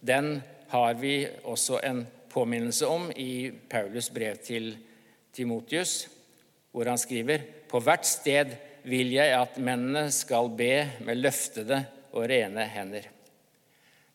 den 0.00 0.38
har 0.72 0.96
vi 0.98 1.26
også 1.44 1.80
en 1.84 2.02
påminnelse 2.32 2.88
om 2.88 3.10
i 3.12 3.50
Paulus 3.68 4.08
brev 4.12 4.40
til 4.44 4.72
Timotius, 5.36 6.06
hvor 6.72 6.88
han 6.90 7.00
skriver 7.00 7.44
på 7.68 7.80
hvert 7.84 8.08
sted 8.08 8.56
vil 8.86 9.12
jeg 9.16 9.34
at 9.34 9.58
mennene 9.60 10.08
skal 10.14 10.50
be 10.56 10.86
med 11.04 11.20
løftede 11.20 11.82
og 12.12 12.26
rene 12.30 12.66
hender. 12.70 13.08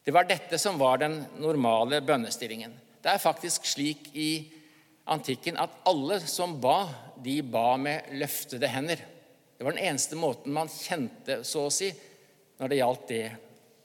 Det 0.03 0.11
var 0.11 0.25
dette 0.25 0.57
som 0.57 0.79
var 0.81 0.97
den 0.97 1.19
normale 1.37 2.01
bønnestillingen. 2.01 2.73
Det 3.01 3.09
er 3.09 3.21
faktisk 3.21 3.65
slik 3.69 4.09
i 4.17 4.31
antikken 5.05 5.59
at 5.61 5.81
alle 5.89 6.19
som 6.25 6.55
ba, 6.61 6.87
de 7.21 7.41
ba 7.45 7.75
med 7.77 8.09
løftede 8.17 8.69
hender. 8.69 9.01
Det 9.57 9.65
var 9.65 9.75
den 9.75 9.85
eneste 9.91 10.17
måten 10.17 10.53
man 10.53 10.69
kjente, 10.73 11.43
så 11.45 11.67
å 11.67 11.73
si, 11.73 11.91
når 12.57 12.71
det 12.71 12.79
gjaldt 12.79 13.07
det 13.11 13.25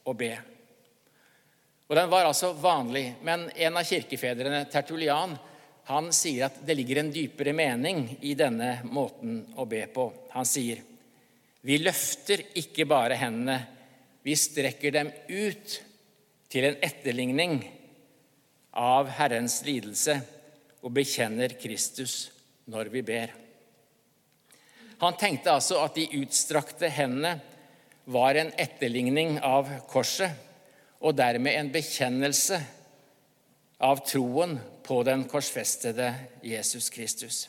å 0.09 0.15
be. 0.17 0.33
Og 1.87 1.95
Den 1.97 2.09
var 2.11 2.27
altså 2.27 2.55
vanlig, 2.59 3.11
men 3.23 3.51
en 3.55 3.77
av 3.77 3.85
kirkefedrene, 3.87 4.65
Tertulian, 4.73 5.37
han 5.87 6.09
sier 6.17 6.49
at 6.49 6.57
det 6.67 6.75
ligger 6.75 7.03
en 7.03 7.13
dypere 7.15 7.53
mening 7.55 8.09
i 8.27 8.33
denne 8.35 8.81
måten 8.89 9.45
å 9.55 9.69
be 9.71 9.85
på. 9.87 10.09
Han 10.33 10.49
sier, 10.49 10.81
'Vi 11.63 11.79
løfter 11.79 12.43
ikke 12.55 12.87
bare 12.87 13.15
hendene, 13.15 13.67
vi 14.23 14.35
strekker 14.35 14.91
dem 14.91 15.13
ut 15.29 15.83
til 16.53 16.69
en 16.69 16.79
etterligning 16.85 17.59
av 18.77 19.11
Herrens 19.17 19.63
lidelse 19.67 20.19
og 20.83 20.95
bekjenner 20.97 21.57
Kristus 21.61 22.29
når 22.71 22.93
vi 22.93 23.03
ber.' 23.07 23.35
Han 24.97 25.17
tenkte 25.21 25.53
altså 25.53 25.83
at 25.85 25.97
de 25.99 26.07
utstrakte 26.23 26.89
hendene 26.89 27.37
var 28.09 28.39
en 28.39 28.53
etterligning 28.57 29.37
av 29.45 29.69
korset, 29.91 30.31
og 31.05 31.17
dermed 31.19 31.53
en 31.53 31.69
bekjennelse 31.75 32.57
av 33.85 34.01
troen 34.09 34.57
på 34.87 35.03
den 35.05 35.27
korsfestede 35.29 36.15
Jesus 36.41 36.89
Kristus. 36.95 37.43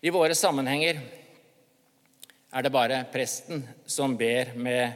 I 0.00 0.12
våre 0.14 0.36
sammenhenger 0.38 1.00
er 2.54 2.62
det 2.62 2.70
bare 2.70 3.02
presten 3.10 3.64
som 3.86 4.14
ber 4.20 4.52
med 4.54 4.94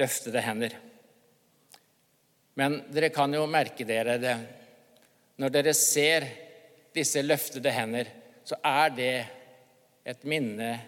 løftede 0.00 0.42
hender. 0.42 0.74
Men 2.58 2.80
dere 2.90 3.12
kan 3.14 3.32
jo 3.34 3.46
merke 3.50 3.86
dere 3.88 4.18
det. 4.20 4.36
Når 5.40 5.52
dere 5.54 5.74
ser 5.76 6.26
disse 6.94 7.22
løftede 7.22 7.72
hender, 7.72 8.10
så 8.44 8.58
er 8.64 8.96
det 8.96 9.14
et 10.08 10.24
minne 10.24 10.78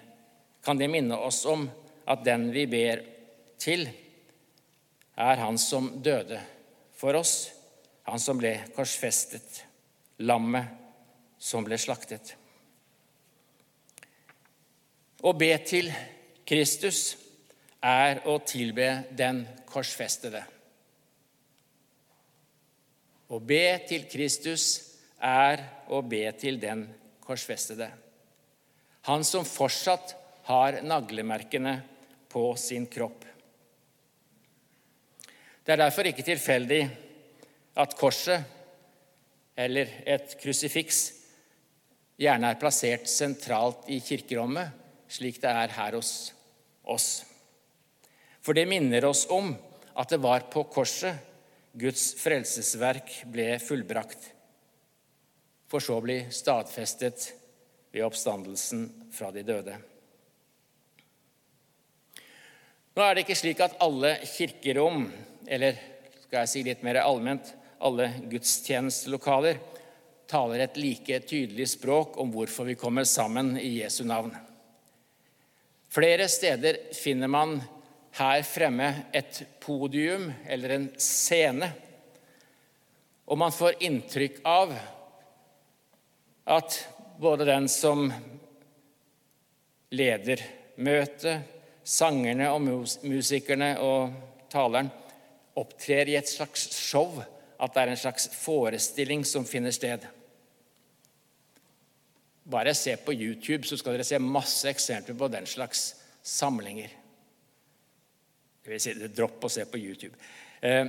Kan 0.63 0.79
det 0.79 0.87
minne 0.87 1.17
oss 1.19 1.41
om 1.51 1.65
at 2.07 2.21
den 2.23 2.45
vi 2.55 2.69
ber 2.71 3.01
til, 3.59 3.89
er 5.19 5.41
Han 5.43 5.59
som 5.59 5.89
døde 6.03 6.39
for 6.95 7.19
oss 7.19 7.51
han 8.03 8.21
som 8.21 8.39
ble 8.39 8.53
korsfestet, 8.75 9.63
lammet 10.27 10.67
som 11.43 11.65
ble 11.67 11.79
slaktet. 11.79 12.35
Å 15.23 15.33
be 15.39 15.53
til 15.67 15.91
Kristus 16.47 17.15
er 17.83 18.25
å 18.27 18.41
tilbe 18.47 18.89
den 19.15 19.45
korsfestede. 19.71 20.43
Å 23.33 23.39
be 23.41 23.65
til 23.89 24.05
Kristus 24.13 24.65
er 25.25 25.63
å 25.89 26.03
be 26.05 26.27
til 26.37 26.59
den 26.61 26.85
korsfestede. 27.25 27.89
Han 29.09 29.25
som 29.25 29.47
fortsatt 29.49 30.13
har 30.51 30.83
naglemerkene 30.85 31.79
på 32.29 32.45
sin 32.61 32.85
kropp. 32.93 33.25
Det 35.65 35.73
er 35.73 35.81
derfor 35.81 36.11
ikke 36.11 36.27
tilfeldig 36.27 36.83
at 37.81 37.97
korset 37.97 38.45
eller 39.57 39.89
et 40.05 40.37
krusifiks 40.41 41.03
gjerne 42.21 42.53
er 42.53 42.61
plassert 42.61 43.09
sentralt 43.09 43.89
i 43.93 44.01
kirkerommet, 44.05 44.69
slik 45.09 45.41
det 45.41 45.51
er 45.51 45.73
her 45.77 45.97
hos 45.97 46.33
oss. 46.85 47.23
For 48.43 48.57
det 48.59 48.69
minner 48.69 49.07
oss 49.09 49.25
om 49.31 49.55
at 49.97 50.13
det 50.13 50.21
var 50.21 50.51
på 50.53 50.67
korset 50.73 51.32
Guds 51.73 52.11
frelsesverk 52.21 53.23
ble 53.33 53.55
fullbrakt, 53.63 54.27
for 55.73 55.81
så 55.81 55.97
å 55.97 56.05
bli 56.05 56.19
stadfestet 56.29 57.31
ved 57.93 58.05
oppstandelsen 58.05 58.85
fra 59.13 59.31
de 59.33 59.45
døde. 59.47 59.79
Nå 62.93 63.05
er 63.05 63.17
det 63.17 63.25
ikke 63.25 63.39
slik 63.41 63.61
at 63.65 63.79
alle 63.81 64.19
kirkerom, 64.29 65.07
eller 65.49 65.79
skal 66.27 66.43
jeg 66.43 66.53
si 66.53 66.65
litt 66.67 66.85
mer 66.85 67.01
allment, 67.01 67.55
alle 67.81 68.11
gudstjenestelokaler, 68.29 69.57
taler 70.29 70.65
et 70.65 70.77
like 70.81 71.19
tydelig 71.29 71.71
språk 71.73 72.19
om 72.21 72.31
hvorfor 72.33 72.69
vi 72.69 72.77
kommer 72.81 73.09
sammen 73.09 73.55
i 73.61 73.79
Jesu 73.81 74.05
navn. 74.09 74.33
Flere 75.93 76.29
steder 76.29 76.79
finner 76.97 77.29
man 77.33 77.59
her 78.19 78.43
fremme 78.45 78.89
et 79.15 79.43
podium 79.61 80.29
eller 80.47 80.75
en 80.77 80.89
scene, 81.01 81.71
og 83.27 83.39
man 83.41 83.55
får 83.55 83.81
inntrykk 83.87 84.43
av 84.45 84.75
at 86.53 86.79
både 87.23 87.47
den 87.49 87.69
som 87.71 88.11
leder 89.93 90.43
møtet, 90.83 91.49
sangerne 91.83 92.51
og 92.53 92.63
musikerne 92.63 93.73
og 93.83 94.13
taleren 94.53 94.91
opptrer 95.59 96.11
i 96.11 96.19
et 96.19 96.31
slags 96.31 96.69
show 96.77 97.17
at 97.63 97.75
det 97.75 97.83
er 97.83 97.93
en 97.93 98.01
slags 98.05 98.29
forestilling 98.35 99.25
som 99.27 99.47
finner 99.47 99.75
sted. 99.75 100.05
Bare 102.53 102.75
se 102.75 102.97
på 102.99 103.15
YouTube, 103.15 103.67
så 103.67 103.79
skal 103.79 103.97
dere 103.97 104.07
se 104.07 104.19
masse 104.19 104.67
eksempler 104.71 105.19
på 105.19 105.29
den 105.31 105.47
slags 105.47 105.93
samlinger. 106.27 106.91
Det 108.63 108.71
vil 108.71 108.83
si, 108.83 108.95
dropp 109.11 109.43
å 109.43 109.51
se 109.51 109.65
på 109.67 109.81
YouTube. 109.81 110.15
Eh, 110.63 110.87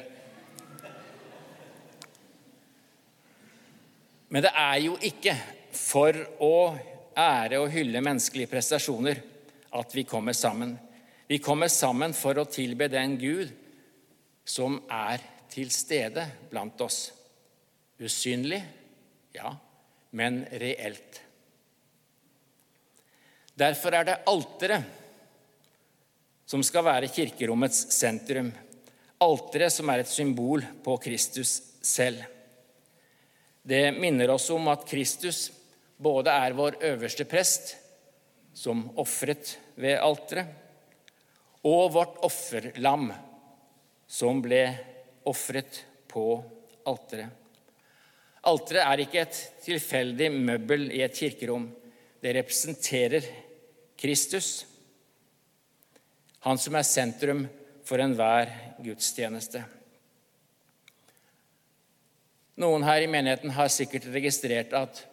men 4.29 4.45
det 4.45 4.53
er 4.53 4.77
jo 4.83 4.95
ikke 5.01 5.33
for 5.73 6.17
å 6.45 6.55
ære 7.17 7.61
og 7.61 7.71
hylle 7.73 8.01
menneskelige 8.05 8.51
prestasjoner 8.51 9.21
at 9.73 9.97
vi 9.97 10.05
kommer 10.05 10.37
sammen. 10.37 10.75
Vi 11.25 11.39
kommer 11.41 11.71
sammen 11.71 12.13
for 12.13 12.37
å 12.37 12.49
tilbe 12.49 12.91
den 12.93 13.17
Gud 13.17 13.53
som 14.45 14.77
er 14.91 15.21
til 15.49 15.69
stede 15.73 16.25
blant 16.51 16.81
oss. 16.85 17.07
Usynlig, 18.01 18.59
ja, 19.33 19.53
men 20.13 20.43
reelt. 20.61 21.21
Derfor 23.57 23.97
er 23.97 24.07
det 24.09 24.21
alteret 24.29 25.02
som 26.45 26.63
skal 26.63 26.85
være 26.85 27.11
kirkerommets 27.13 27.85
sentrum. 27.95 28.51
Alteret 29.23 29.73
som 29.73 29.89
er 29.89 30.03
et 30.03 30.11
symbol 30.11 30.63
på 30.83 30.97
Kristus 31.03 31.61
selv. 31.81 32.23
Det 33.63 33.93
minner 33.95 34.33
oss 34.33 34.49
om 34.51 34.67
at 34.67 34.83
Kristus 34.89 35.47
både 36.03 36.31
er 36.31 36.55
vår 36.57 36.81
øverste 36.83 37.25
prest, 37.29 37.77
som 38.53 38.89
ofret 38.99 39.55
ved 39.79 39.95
alteret, 39.97 40.49
og 41.63 41.93
vårt 41.95 42.19
offerlam, 42.27 43.07
som 44.07 44.41
ble 44.43 44.65
ofret 45.31 45.79
på 46.11 46.25
alteret. 46.85 47.31
Alteret 48.43 48.83
er 48.83 49.05
ikke 49.05 49.21
et 49.23 49.39
tilfeldig 49.63 50.27
møbel 50.35 50.89
i 50.91 50.99
et 51.05 51.15
kirkerom. 51.15 51.69
Det 52.19 52.35
representerer 52.35 53.23
Kristus, 53.99 54.65
han 56.43 56.59
som 56.59 56.75
er 56.75 56.87
sentrum 56.87 57.45
for 57.87 58.01
enhver 58.03 58.51
gudstjeneste. 58.83 59.63
Noen 62.59 62.83
her 62.85 63.01
i 63.01 63.09
menigheten 63.09 63.53
har 63.55 63.71
sikkert 63.71 64.09
registrert 64.13 64.73
at 64.77 65.03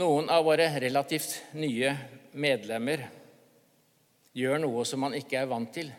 noen 0.00 0.30
av 0.32 0.46
våre 0.46 0.68
relativt 0.80 1.40
nye 1.58 1.90
medlemmer 2.32 3.02
gjør 4.38 4.62
noe 4.62 4.84
som 4.86 5.02
man 5.02 5.16
ikke 5.18 5.40
er 5.40 5.50
vant 5.50 5.72
til, 5.74 5.90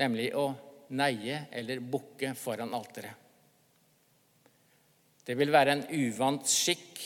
nemlig 0.00 0.30
å 0.38 0.46
neie 0.94 1.44
eller 1.50 1.82
bukke 1.82 2.32
foran 2.38 2.74
alteret. 2.74 3.16
Det 5.26 5.36
vil 5.38 5.52
være 5.52 5.74
en 5.76 5.82
uvant 5.94 6.46
skikk. 6.48 7.02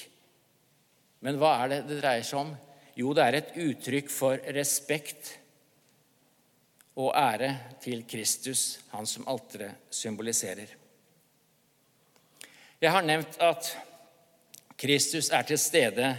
Men 1.24 1.36
hva 1.40 1.56
er 1.64 1.72
det 1.72 1.80
det 1.88 1.98
dreier 1.98 2.24
seg 2.24 2.40
om? 2.40 2.52
Jo, 2.96 3.10
det 3.16 3.24
er 3.24 3.36
et 3.40 3.56
uttrykk 3.64 4.12
for 4.12 4.40
respekt 4.54 5.32
og 6.94 7.10
ære 7.18 7.50
til 7.82 8.04
Kristus, 8.06 8.80
han 8.92 9.06
som 9.06 9.26
alteret 9.28 9.90
symboliserer. 9.90 10.70
Jeg 12.80 12.92
har 12.92 13.02
nevnt 13.02 13.38
at 13.42 13.70
Kristus 14.78 15.30
er 15.30 15.46
til 15.46 15.58
stede 15.58 16.10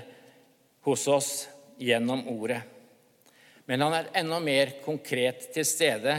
hos 0.88 1.08
oss 1.08 1.32
gjennom 1.80 2.24
ordet. 2.32 2.62
Men 3.66 3.82
han 3.82 3.96
er 3.98 4.10
enda 4.22 4.40
mer 4.40 4.78
konkret 4.86 5.50
til 5.54 5.66
stede 5.68 6.16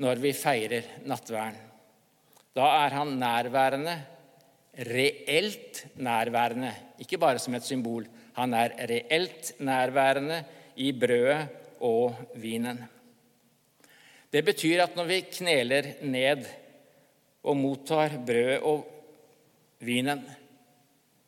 når 0.00 0.22
vi 0.22 0.32
feirer 0.36 0.86
nattverden. 1.08 1.58
Da 2.56 2.66
er 2.84 2.96
han 2.96 3.12
nærværende, 3.20 3.94
reelt 4.90 5.84
nærværende, 6.02 6.72
ikke 6.98 7.18
bare 7.20 7.38
som 7.38 7.54
et 7.54 7.66
symbol. 7.66 8.08
Han 8.34 8.54
er 8.54 8.74
reelt 8.90 9.52
nærværende 9.60 10.40
i 10.76 10.90
brødet 10.92 11.46
og 11.80 12.16
vinen. 12.34 12.82
Det 14.30 14.42
betyr 14.46 14.84
at 14.84 14.94
når 14.98 15.08
vi 15.08 15.20
kneler 15.26 15.94
ned 16.06 16.44
og 17.42 17.56
mottar 17.58 18.14
brødet 18.26 18.60
og 18.62 18.84
vinen, 19.82 20.22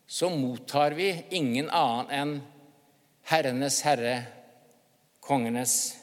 så 0.07 0.29
mottar 0.29 0.95
vi 0.95 1.09
ingen 1.35 1.71
annen 1.73 2.13
enn 2.13 2.33
Herrenes 3.27 3.79
Herre, 3.85 4.17
kongenes 5.23 5.95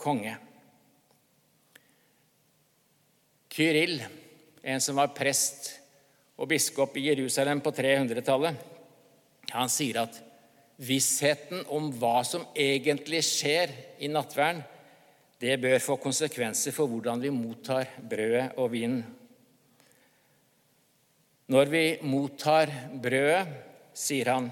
konge. 0.00 0.36
Kyrill, 3.50 3.98
en 4.62 4.82
som 4.82 4.98
var 5.00 5.14
prest 5.14 5.72
og 6.40 6.48
biskop 6.50 6.94
i 6.96 7.08
Jerusalem 7.10 7.60
på 7.62 7.72
300-tallet. 7.74 8.58
Han 9.50 9.70
sier 9.72 10.04
at 10.04 10.20
vissheten 10.80 11.66
om 11.74 11.90
hva 12.00 12.20
som 12.24 12.46
egentlig 12.54 13.20
skjer 13.26 13.74
i 14.00 14.08
nattverden, 14.08 14.62
det 15.40 15.56
bør 15.60 15.78
få 15.80 15.96
konsekvenser 16.02 16.74
for 16.76 16.90
hvordan 16.90 17.22
vi 17.22 17.32
mottar 17.32 17.94
brødet 17.96 18.58
og 18.60 18.68
vinen. 18.74 19.00
Når 21.50 21.70
vi 21.72 21.84
mottar 22.06 22.70
brødet, 23.00 23.48
sier 23.96 24.28
han, 24.30 24.50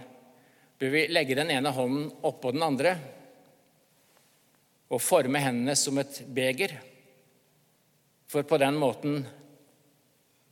bør 0.81 0.94
vi 0.94 1.05
legge 1.12 1.37
den 1.38 1.53
ene 1.55 1.70
hånden 1.77 2.09
oppå 2.27 2.55
den 2.57 2.64
andre 2.64 2.96
og 4.88 5.03
forme 5.05 5.40
hendene 5.44 5.77
som 5.77 6.01
et 6.01 6.22
beger. 6.24 6.72
For 8.29 8.48
på 8.48 8.59
den 8.61 8.81
måten 8.81 9.20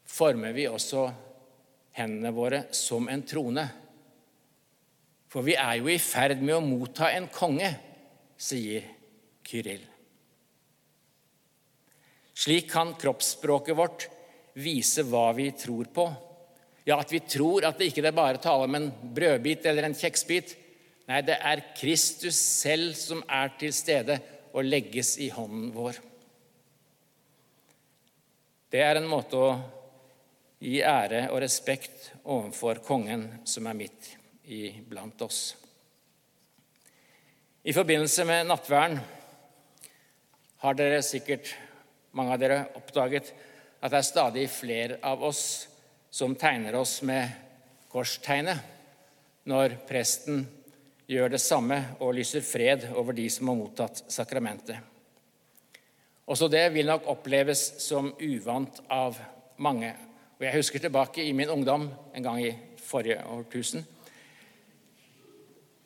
former 0.07 0.53
vi 0.57 0.69
også 0.69 1.09
hendene 1.97 2.33
våre 2.37 2.67
som 2.77 3.09
en 3.09 3.25
trone. 3.25 3.67
For 5.33 5.45
vi 5.45 5.57
er 5.57 5.81
jo 5.81 5.91
i 5.91 5.99
ferd 6.01 6.45
med 6.45 6.59
å 6.59 6.65
motta 6.65 7.11
en 7.17 7.33
konge, 7.33 7.73
sier 8.37 8.85
Kyrill. 9.47 9.96
Slik 12.37 12.69
kan 12.71 12.93
kroppsspråket 13.01 13.77
vårt 13.77 14.09
vise 14.61 15.05
hva 15.09 15.31
vi 15.37 15.49
tror 15.57 15.89
på. 15.93 16.07
Ja, 16.85 17.01
at 17.01 17.13
vi 17.13 17.23
tror 17.25 17.65
at 17.67 17.81
det 17.81 17.89
ikke 17.91 18.05
er 18.05 18.17
bare 18.17 18.41
tale 18.43 18.69
om 18.69 18.77
en 18.77 18.91
brødbit 19.17 19.65
eller 19.67 19.89
en 19.89 19.97
kjeksbit. 19.97 20.53
Nei, 21.09 21.23
det 21.25 21.39
er 21.41 21.65
Kristus 21.79 22.37
selv 22.37 22.93
som 22.99 23.25
er 23.25 23.55
til 23.59 23.73
stede 23.75 24.19
og 24.53 24.69
legges 24.69 25.17
i 25.23 25.31
hånden 25.33 25.73
vår. 25.75 25.99
Det 28.71 28.83
er 28.83 29.01
en 29.01 29.09
måte 29.09 29.41
å 29.41 29.51
gi 30.61 30.81
ære 30.85 31.29
og 31.31 31.41
respekt 31.45 32.11
overfor 32.25 32.83
kongen 32.85 33.29
som 33.49 33.69
er 33.71 33.79
midt 33.79 34.11
iblant 34.47 35.23
oss. 35.25 35.55
I 37.67 37.75
forbindelse 37.75 38.27
med 38.29 38.47
nattverden 38.47 39.01
har 40.63 40.77
dere 40.79 41.03
sikkert 41.03 41.51
mange 42.17 42.33
av 42.33 42.41
dere 42.41 42.63
oppdaget 42.79 43.33
at 43.81 43.93
det 43.93 43.99
er 43.99 44.07
stadig 44.09 44.47
flere 44.51 44.99
av 45.05 45.23
oss 45.25 45.43
som 46.11 46.35
tegner 46.39 46.79
oss 46.79 47.03
med 47.05 47.29
korstegnet 47.93 49.45
når 49.47 49.77
presten 49.87 50.47
gjør 51.07 51.35
det 51.37 51.41
samme 51.43 51.79
og 52.01 52.17
lyser 52.17 52.43
fred 52.43 52.89
over 52.97 53.15
de 53.15 53.29
som 53.31 53.51
har 53.51 53.59
mottatt 53.59 54.03
sakramentet. 54.11 54.79
Også 56.27 56.49
det 56.51 56.65
vil 56.75 56.89
nok 56.89 57.07
oppleves 57.13 57.69
som 57.85 58.09
uvant 58.19 58.81
av 58.91 59.19
mange. 59.63 59.93
Og 60.37 60.43
Jeg 60.45 60.57
husker 60.57 60.83
tilbake 60.83 61.23
i 61.23 61.33
min 61.33 61.53
ungdom 61.53 61.87
en 62.15 62.23
gang 62.25 62.41
i 62.43 62.57
forrige 62.83 63.21
årtusen. 63.23 63.85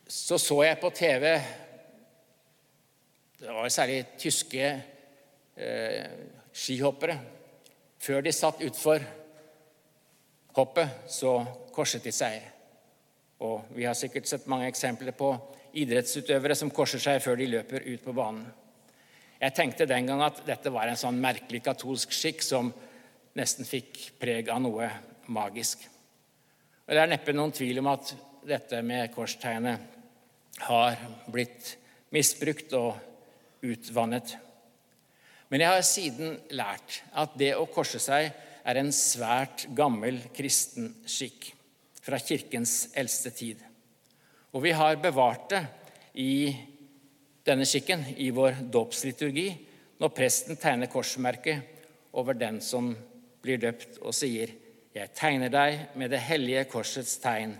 Så 0.07 0.37
så 0.37 0.63
jeg 0.63 0.79
på 0.79 0.89
TV 0.89 1.41
Det 3.41 3.53
var 3.53 3.69
særlig 3.69 4.05
tyske 4.19 4.83
skihoppere. 6.51 7.17
Før 8.01 8.23
de 8.25 8.33
satt 8.33 8.63
utfor 8.65 9.03
hoppet, 10.57 11.03
så 11.07 11.35
korset 11.73 12.03
de 12.03 12.13
seg. 12.15 12.41
Og 13.41 13.69
vi 13.75 13.85
har 13.85 13.97
sikkert 13.97 14.29
sett 14.29 14.49
mange 14.49 14.67
eksempler 14.69 15.15
på 15.17 15.33
idrettsutøvere 15.77 16.57
som 16.57 16.71
korser 16.73 17.01
seg 17.01 17.21
før 17.23 17.39
de 17.39 17.49
løper 17.53 17.85
ut 17.87 18.03
på 18.03 18.15
banen. 18.15 18.45
Jeg 19.41 19.55
tenkte 19.57 19.87
den 19.89 20.05
gang 20.05 20.21
at 20.21 20.43
dette 20.45 20.69
var 20.73 20.89
en 20.89 20.99
sånn 20.99 21.17
merkelig 21.21 21.63
katolsk 21.65 22.11
skikk 22.13 22.43
som 22.45 22.69
nesten 23.37 23.65
fikk 23.65 24.11
preg 24.21 24.51
av 24.53 24.59
noe 24.61 24.89
magisk. 25.33 25.87
Og 26.85 26.93
Det 26.93 27.01
er 27.01 27.09
neppe 27.09 27.33
noen 27.33 27.53
tvil 27.55 27.79
om 27.81 27.89
at 27.89 28.13
dette 28.45 28.81
med 28.85 29.13
korstegnet 29.15 30.59
har 30.67 30.97
blitt 31.31 31.75
misbrukt 32.13 32.73
og 32.77 33.65
utvannet. 33.65 34.35
Men 35.51 35.65
jeg 35.65 35.75
har 35.75 35.83
siden 35.83 36.37
lært 36.55 37.01
at 37.11 37.33
det 37.39 37.51
å 37.59 37.67
korse 37.67 37.99
seg 37.99 38.29
er 38.63 38.77
en 38.79 38.91
svært 38.95 39.65
gammel 39.75 40.21
kristen 40.35 40.93
skikk 41.03 41.49
fra 42.01 42.19
Kirkens 42.23 42.93
eldste 42.95 43.33
tid. 43.35 43.59
Og 44.55 44.63
vi 44.63 44.71
har 44.75 44.99
bevart 45.03 45.49
det 45.51 45.61
i 46.23 46.51
denne 47.43 47.67
skikken 47.67 48.05
i 48.15 48.29
vår 48.31 48.63
dåpsliturgi 48.71 49.49
når 50.01 50.13
presten 50.15 50.59
tegner 50.59 50.91
korsmerket 50.91 51.83
over 52.15 52.37
den 52.37 52.61
som 52.63 52.93
blir 53.43 53.59
døpt, 53.61 53.99
og 54.01 54.15
sier:" 54.15 54.55
Jeg 54.91 55.13
tegner 55.15 55.47
deg 55.47 55.95
med 55.95 56.11
det 56.11 56.19
hellige 56.19 56.65
korsets 56.67 57.15
tegn 57.23 57.53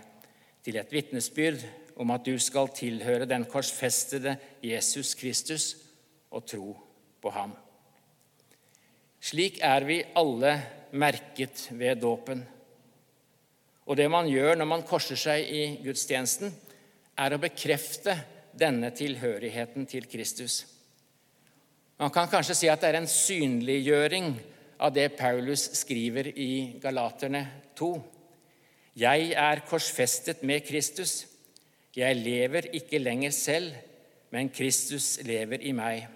til 0.64 0.76
et 0.76 0.92
vitnesbyrd 0.92 1.62
om 1.96 2.10
at 2.12 2.26
du 2.26 2.36
skal 2.38 2.68
tilhøre 2.68 3.24
den 3.24 3.46
korsfestede 3.48 4.36
Jesus 4.62 5.14
Kristus 5.14 5.76
og 6.30 6.44
tro 6.44 6.76
på 7.22 7.30
ham. 7.32 7.56
Slik 9.22 9.60
er 9.62 9.86
vi 9.86 10.00
alle 10.18 10.56
merket 10.98 11.68
ved 11.78 12.00
dåpen. 12.02 12.42
Og 13.86 13.98
det 13.98 14.08
man 14.10 14.26
gjør 14.30 14.58
når 14.58 14.68
man 14.68 14.84
korser 14.86 15.18
seg 15.18 15.46
i 15.46 15.62
gudstjenesten, 15.84 16.50
er 17.18 17.34
å 17.34 17.40
bekrefte 17.42 18.16
denne 18.58 18.90
tilhørigheten 18.94 19.86
til 19.86 20.08
Kristus. 20.10 20.62
Man 22.00 22.10
kan 22.10 22.30
kanskje 22.30 22.56
si 22.58 22.70
at 22.72 22.82
det 22.82 22.90
er 22.90 22.98
en 22.98 23.10
synliggjøring 23.10 24.32
av 24.82 24.90
det 24.94 25.12
Paulus 25.14 25.68
skriver 25.78 26.32
i 26.34 26.80
Galaterne 26.82 27.44
2. 27.78 27.92
Jeg 28.98 29.32
er 29.38 29.62
korsfestet 29.68 30.42
med 30.42 30.66
Kristus. 30.66 31.28
Jeg 31.94 32.18
lever 32.18 32.72
ikke 32.74 32.98
lenger 32.98 33.30
selv, 33.36 33.70
men 34.34 34.50
Kristus 34.50 35.18
lever 35.22 35.62
i 35.62 35.74
meg. 35.76 36.08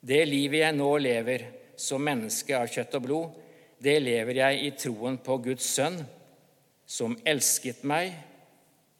Det 0.00 0.22
livet 0.28 0.62
jeg 0.62 0.76
nå 0.76 0.90
lever, 1.02 1.46
som 1.80 2.04
menneske 2.04 2.56
av 2.56 2.68
kjøtt 2.70 2.96
og 2.98 3.06
blod, 3.06 3.38
det 3.80 3.96
lever 4.02 4.42
jeg 4.42 4.64
i 4.66 4.72
troen 4.76 5.16
på 5.24 5.38
Guds 5.46 5.64
sønn, 5.78 5.96
som 6.84 7.16
elsket 7.24 7.84
meg 7.88 8.12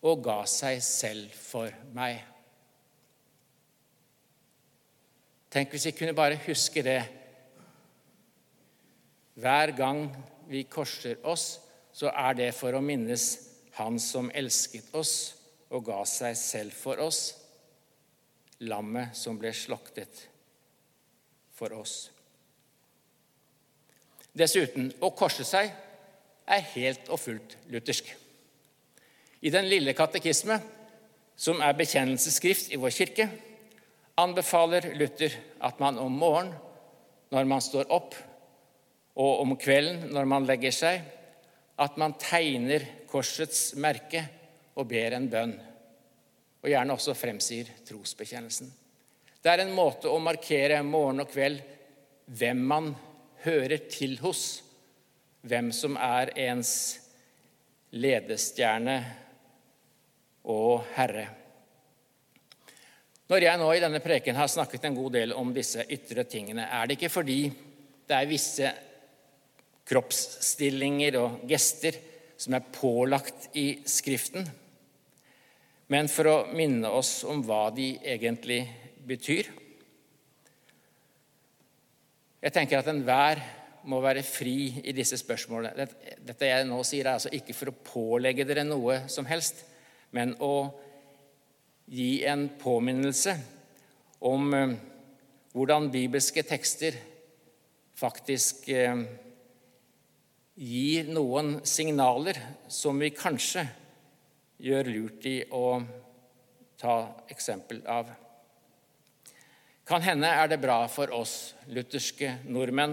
og 0.07 0.23
ga 0.25 0.39
seg 0.49 0.81
selv 0.85 1.35
for 1.37 1.73
meg. 1.93 2.23
Tenk 5.51 5.75
hvis 5.75 5.89
vi 5.91 5.97
kunne 5.99 6.15
bare 6.17 6.39
huske 6.47 6.85
det. 6.87 7.01
Hver 9.41 9.75
gang 9.77 10.05
vi 10.49 10.63
korser 10.71 11.19
oss, 11.27 11.59
så 11.93 12.13
er 12.15 12.37
det 12.39 12.51
for 12.55 12.77
å 12.77 12.83
minnes 12.85 13.47
Han 13.81 13.99
som 14.03 14.27
elsket 14.37 14.91
oss 14.99 15.13
og 15.71 15.87
ga 15.87 16.01
seg 16.05 16.35
selv 16.37 16.75
for 16.75 17.01
oss, 17.01 17.21
lammet 18.67 19.15
som 19.17 19.39
ble 19.41 19.53
slaktet 19.57 20.25
for 21.55 21.73
oss. 21.79 22.11
Dessuten, 24.37 24.91
å 25.03 25.11
korse 25.17 25.45
seg 25.47 25.71
er 26.51 26.67
helt 26.75 27.09
og 27.11 27.21
fullt 27.21 27.57
luthersk. 27.71 28.11
I 29.41 29.51
Den 29.51 29.69
lille 29.71 29.95
katekisme, 29.97 30.59
som 31.37 31.63
er 31.65 31.77
bekjennelsesskrift 31.79 32.75
i 32.75 32.79
vår 32.81 32.93
kirke, 32.93 33.29
anbefaler 34.21 34.91
Luther 35.01 35.33
at 35.65 35.81
man 35.81 35.99
om 35.99 36.13
morgenen, 36.13 36.59
når 37.31 37.47
man 37.47 37.63
står 37.63 37.89
opp, 37.95 38.15
og 39.21 39.41
om 39.43 39.55
kvelden, 39.59 40.11
når 40.13 40.27
man 40.29 40.47
legger 40.49 40.75
seg, 40.75 41.03
at 41.81 41.97
man 42.01 42.17
tegner 42.21 42.85
korsets 43.09 43.73
merke 43.81 44.25
og 44.77 44.89
ber 44.91 45.17
en 45.17 45.29
bønn. 45.31 45.55
Og 46.61 46.69
gjerne 46.69 46.97
også 46.97 47.15
fremsier 47.17 47.71
trosbekjennelsen. 47.89 48.69
Det 49.41 49.49
er 49.49 49.63
en 49.65 49.73
måte 49.73 50.11
å 50.11 50.19
markere 50.21 50.83
morgen 50.85 51.23
og 51.23 51.31
kveld 51.31 51.63
hvem 52.37 52.67
man 52.73 52.91
hører 53.45 53.87
til 53.91 54.19
hos, 54.21 54.63
hvem 55.43 55.71
som 55.73 55.97
er 55.97 56.33
ens 56.49 56.73
ledestjerne 57.97 58.99
og 60.51 60.85
herre. 60.95 61.27
Når 63.31 63.45
jeg 63.47 63.61
nå 63.61 63.67
i 63.73 63.83
denne 63.83 64.03
preken 64.03 64.39
har 64.39 64.51
snakket 64.51 64.85
en 64.89 64.97
god 64.99 65.13
del 65.15 65.35
om 65.39 65.53
disse 65.55 65.85
ytre 65.87 66.25
tingene, 66.27 66.67
er 66.67 66.87
det 66.87 66.99
ikke 66.99 67.13
fordi 67.13 67.41
det 68.11 68.17
er 68.17 68.31
visse 68.31 68.73
kroppsstillinger 69.91 71.19
og 71.21 71.45
gester 71.51 71.99
som 72.41 72.57
er 72.57 72.67
pålagt 72.75 73.51
i 73.59 73.83
Skriften, 73.87 74.49
men 75.91 76.09
for 76.11 76.31
å 76.31 76.37
minne 76.55 76.91
oss 76.95 77.21
om 77.29 77.43
hva 77.47 77.69
de 77.75 77.93
egentlig 78.07 78.63
betyr. 79.07 79.51
Jeg 82.41 82.55
tenker 82.57 82.81
at 82.81 82.89
enhver 82.89 83.41
må 83.91 84.01
være 84.01 84.23
fri 84.25 84.81
i 84.85 84.93
disse 84.97 85.19
spørsmålene. 85.21 85.87
Dette 86.25 86.49
jeg 86.49 86.69
nå 86.69 86.79
sier, 86.85 87.07
er 87.07 87.19
altså 87.19 87.33
ikke 87.37 87.57
for 87.57 87.73
å 87.73 87.81
pålegge 87.85 88.47
dere 88.49 88.65
noe 88.65 89.03
som 89.13 89.29
helst, 89.29 89.65
men 90.17 90.35
å 90.41 90.71
gi 91.91 92.23
en 92.29 92.47
påminnelse 92.61 93.35
om 94.29 94.55
eh, 94.55 94.75
hvordan 95.53 95.91
bibelske 95.93 96.45
tekster 96.47 96.97
faktisk 98.01 98.69
eh, 98.73 99.05
gir 100.61 101.13
noen 101.13 101.59
signaler 101.67 102.39
som 102.69 103.01
vi 103.01 103.13
kanskje 103.17 103.67
gjør 104.61 104.93
lurt 104.93 105.29
i 105.29 105.39
å 105.57 105.81
ta 106.81 106.97
eksempel 107.33 107.83
av. 107.89 108.09
Kan 109.91 110.05
hende 110.07 110.29
er 110.31 110.47
det 110.47 110.61
bra 110.63 110.85
for 110.87 111.11
oss 111.11 111.57
lutherske 111.75 112.37
nordmenn, 112.47 112.93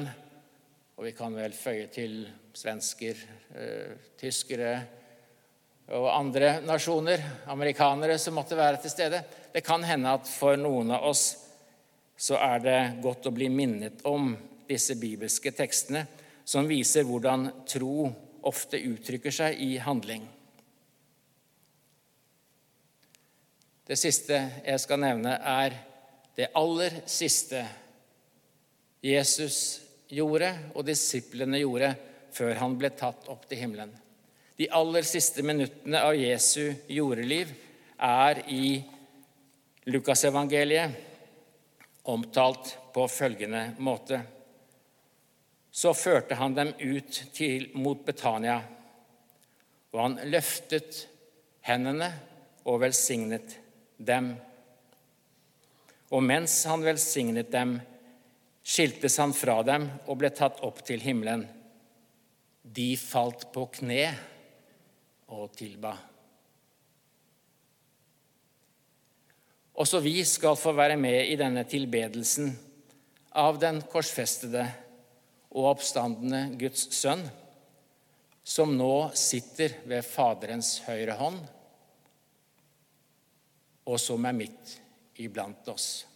og 0.97 1.03
vi 1.05 1.11
kan 1.13 1.35
vel 1.37 1.53
føye 1.53 1.91
til 1.93 2.23
svensker, 2.57 3.19
eh, 3.53 3.91
tyskere 4.17 4.71
og 5.93 6.07
andre 6.09 6.55
nasjoner, 6.65 7.21
amerikanere 7.53 8.15
som 8.17 8.33
måtte 8.33 8.57
være 8.57 8.81
til 8.81 8.89
stede. 8.89 9.19
Det 9.53 9.61
kan 9.61 9.83
hende 9.85 10.09
at 10.09 10.25
for 10.25 10.57
noen 10.57 10.89
av 10.91 11.05
oss 11.05 11.37
så 12.17 12.39
er 12.41 12.63
det 12.65 12.79
godt 13.03 13.29
å 13.29 13.31
bli 13.35 13.49
minnet 13.53 14.01
om 14.09 14.31
disse 14.67 14.95
bibelske 14.97 15.51
tekstene 15.53 16.01
som 16.43 16.65
viser 16.65 17.05
hvordan 17.05 17.51
tro 17.69 18.07
ofte 18.41 18.81
uttrykker 18.81 19.31
seg 19.31 19.61
i 19.61 19.77
handling. 19.77 20.25
Det 23.85 23.99
siste 24.01 24.41
jeg 24.65 24.81
skal 24.81 24.99
nevne, 25.05 25.37
er 25.37 25.77
det 26.37 26.51
aller 26.53 27.01
siste 27.09 27.63
Jesus 29.01 29.81
gjorde 30.13 30.51
og 30.75 30.85
disiplene 30.85 31.57
gjorde 31.63 31.95
før 32.37 32.59
han 32.61 32.75
ble 32.77 32.91
tatt 32.93 33.25
opp 33.31 33.47
til 33.49 33.57
himmelen. 33.63 33.89
De 34.57 34.69
aller 34.73 35.05
siste 35.05 35.41
minuttene 35.45 36.01
av 36.05 36.13
Jesu 36.17 36.73
jordeliv 36.93 37.49
er 38.05 38.43
i 38.53 38.77
Lukasevangeliet 39.89 40.91
omtalt 42.13 42.77
på 42.93 43.07
følgende 43.09 43.73
måte. 43.81 44.21
Så 45.71 45.93
førte 45.97 46.37
han 46.37 46.53
dem 46.57 46.73
ut 46.79 47.23
til, 47.33 47.69
mot 47.73 48.05
Betania, 48.05 48.61
og 49.93 49.99
han 50.01 50.19
løftet 50.29 51.07
hendene 51.65 52.11
og 52.65 52.81
velsignet 52.85 53.57
dem. 53.97 54.35
Og 56.13 56.23
mens 56.23 56.61
han 56.69 56.85
velsignet 56.85 57.51
dem, 57.51 57.77
skiltes 58.67 59.17
han 59.19 59.33
fra 59.35 59.61
dem 59.63 59.87
og 60.07 60.19
ble 60.19 60.31
tatt 60.35 60.61
opp 60.63 60.79
til 60.87 61.03
himmelen. 61.03 61.45
De 62.63 62.93
falt 62.99 63.47
på 63.55 63.65
kne 63.79 64.03
og 65.31 65.51
tilba. 65.55 65.93
Også 69.77 70.01
vi 70.01 70.23
skal 70.25 70.57
få 70.57 70.73
være 70.75 70.97
med 70.99 71.27
i 71.29 71.35
denne 71.39 71.63
tilbedelsen 71.69 72.49
av 73.37 73.59
den 73.61 73.83
korsfestede 73.91 74.63
og 75.53 75.69
oppstandende 75.75 76.57
Guds 76.59 76.87
sønn, 76.97 77.21
som 78.47 78.73
nå 78.79 79.11
sitter 79.15 79.75
ved 79.85 80.07
Faderens 80.07 80.79
høyre 80.87 81.17
hånd, 81.19 81.39
og 83.87 83.99
som 84.01 84.25
er 84.27 84.35
midt 84.35 84.77
iblant 85.23 85.67
oss. 85.71 86.07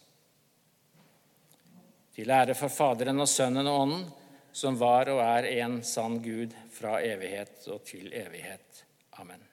Til 2.12 2.30
ære 2.30 2.56
for 2.56 2.72
Faderen 2.72 3.22
og 3.24 3.28
Sønnen 3.30 3.68
og 3.70 3.80
Ånden, 3.84 4.04
som 4.52 4.76
var 4.80 5.08
og 5.12 5.22
er 5.24 5.48
en 5.62 5.80
sann 5.86 6.20
Gud 6.24 6.52
fra 6.72 6.98
evighet 7.00 7.64
og 7.72 7.84
til 7.88 8.12
evighet. 8.12 8.84
Amen. 9.16 9.51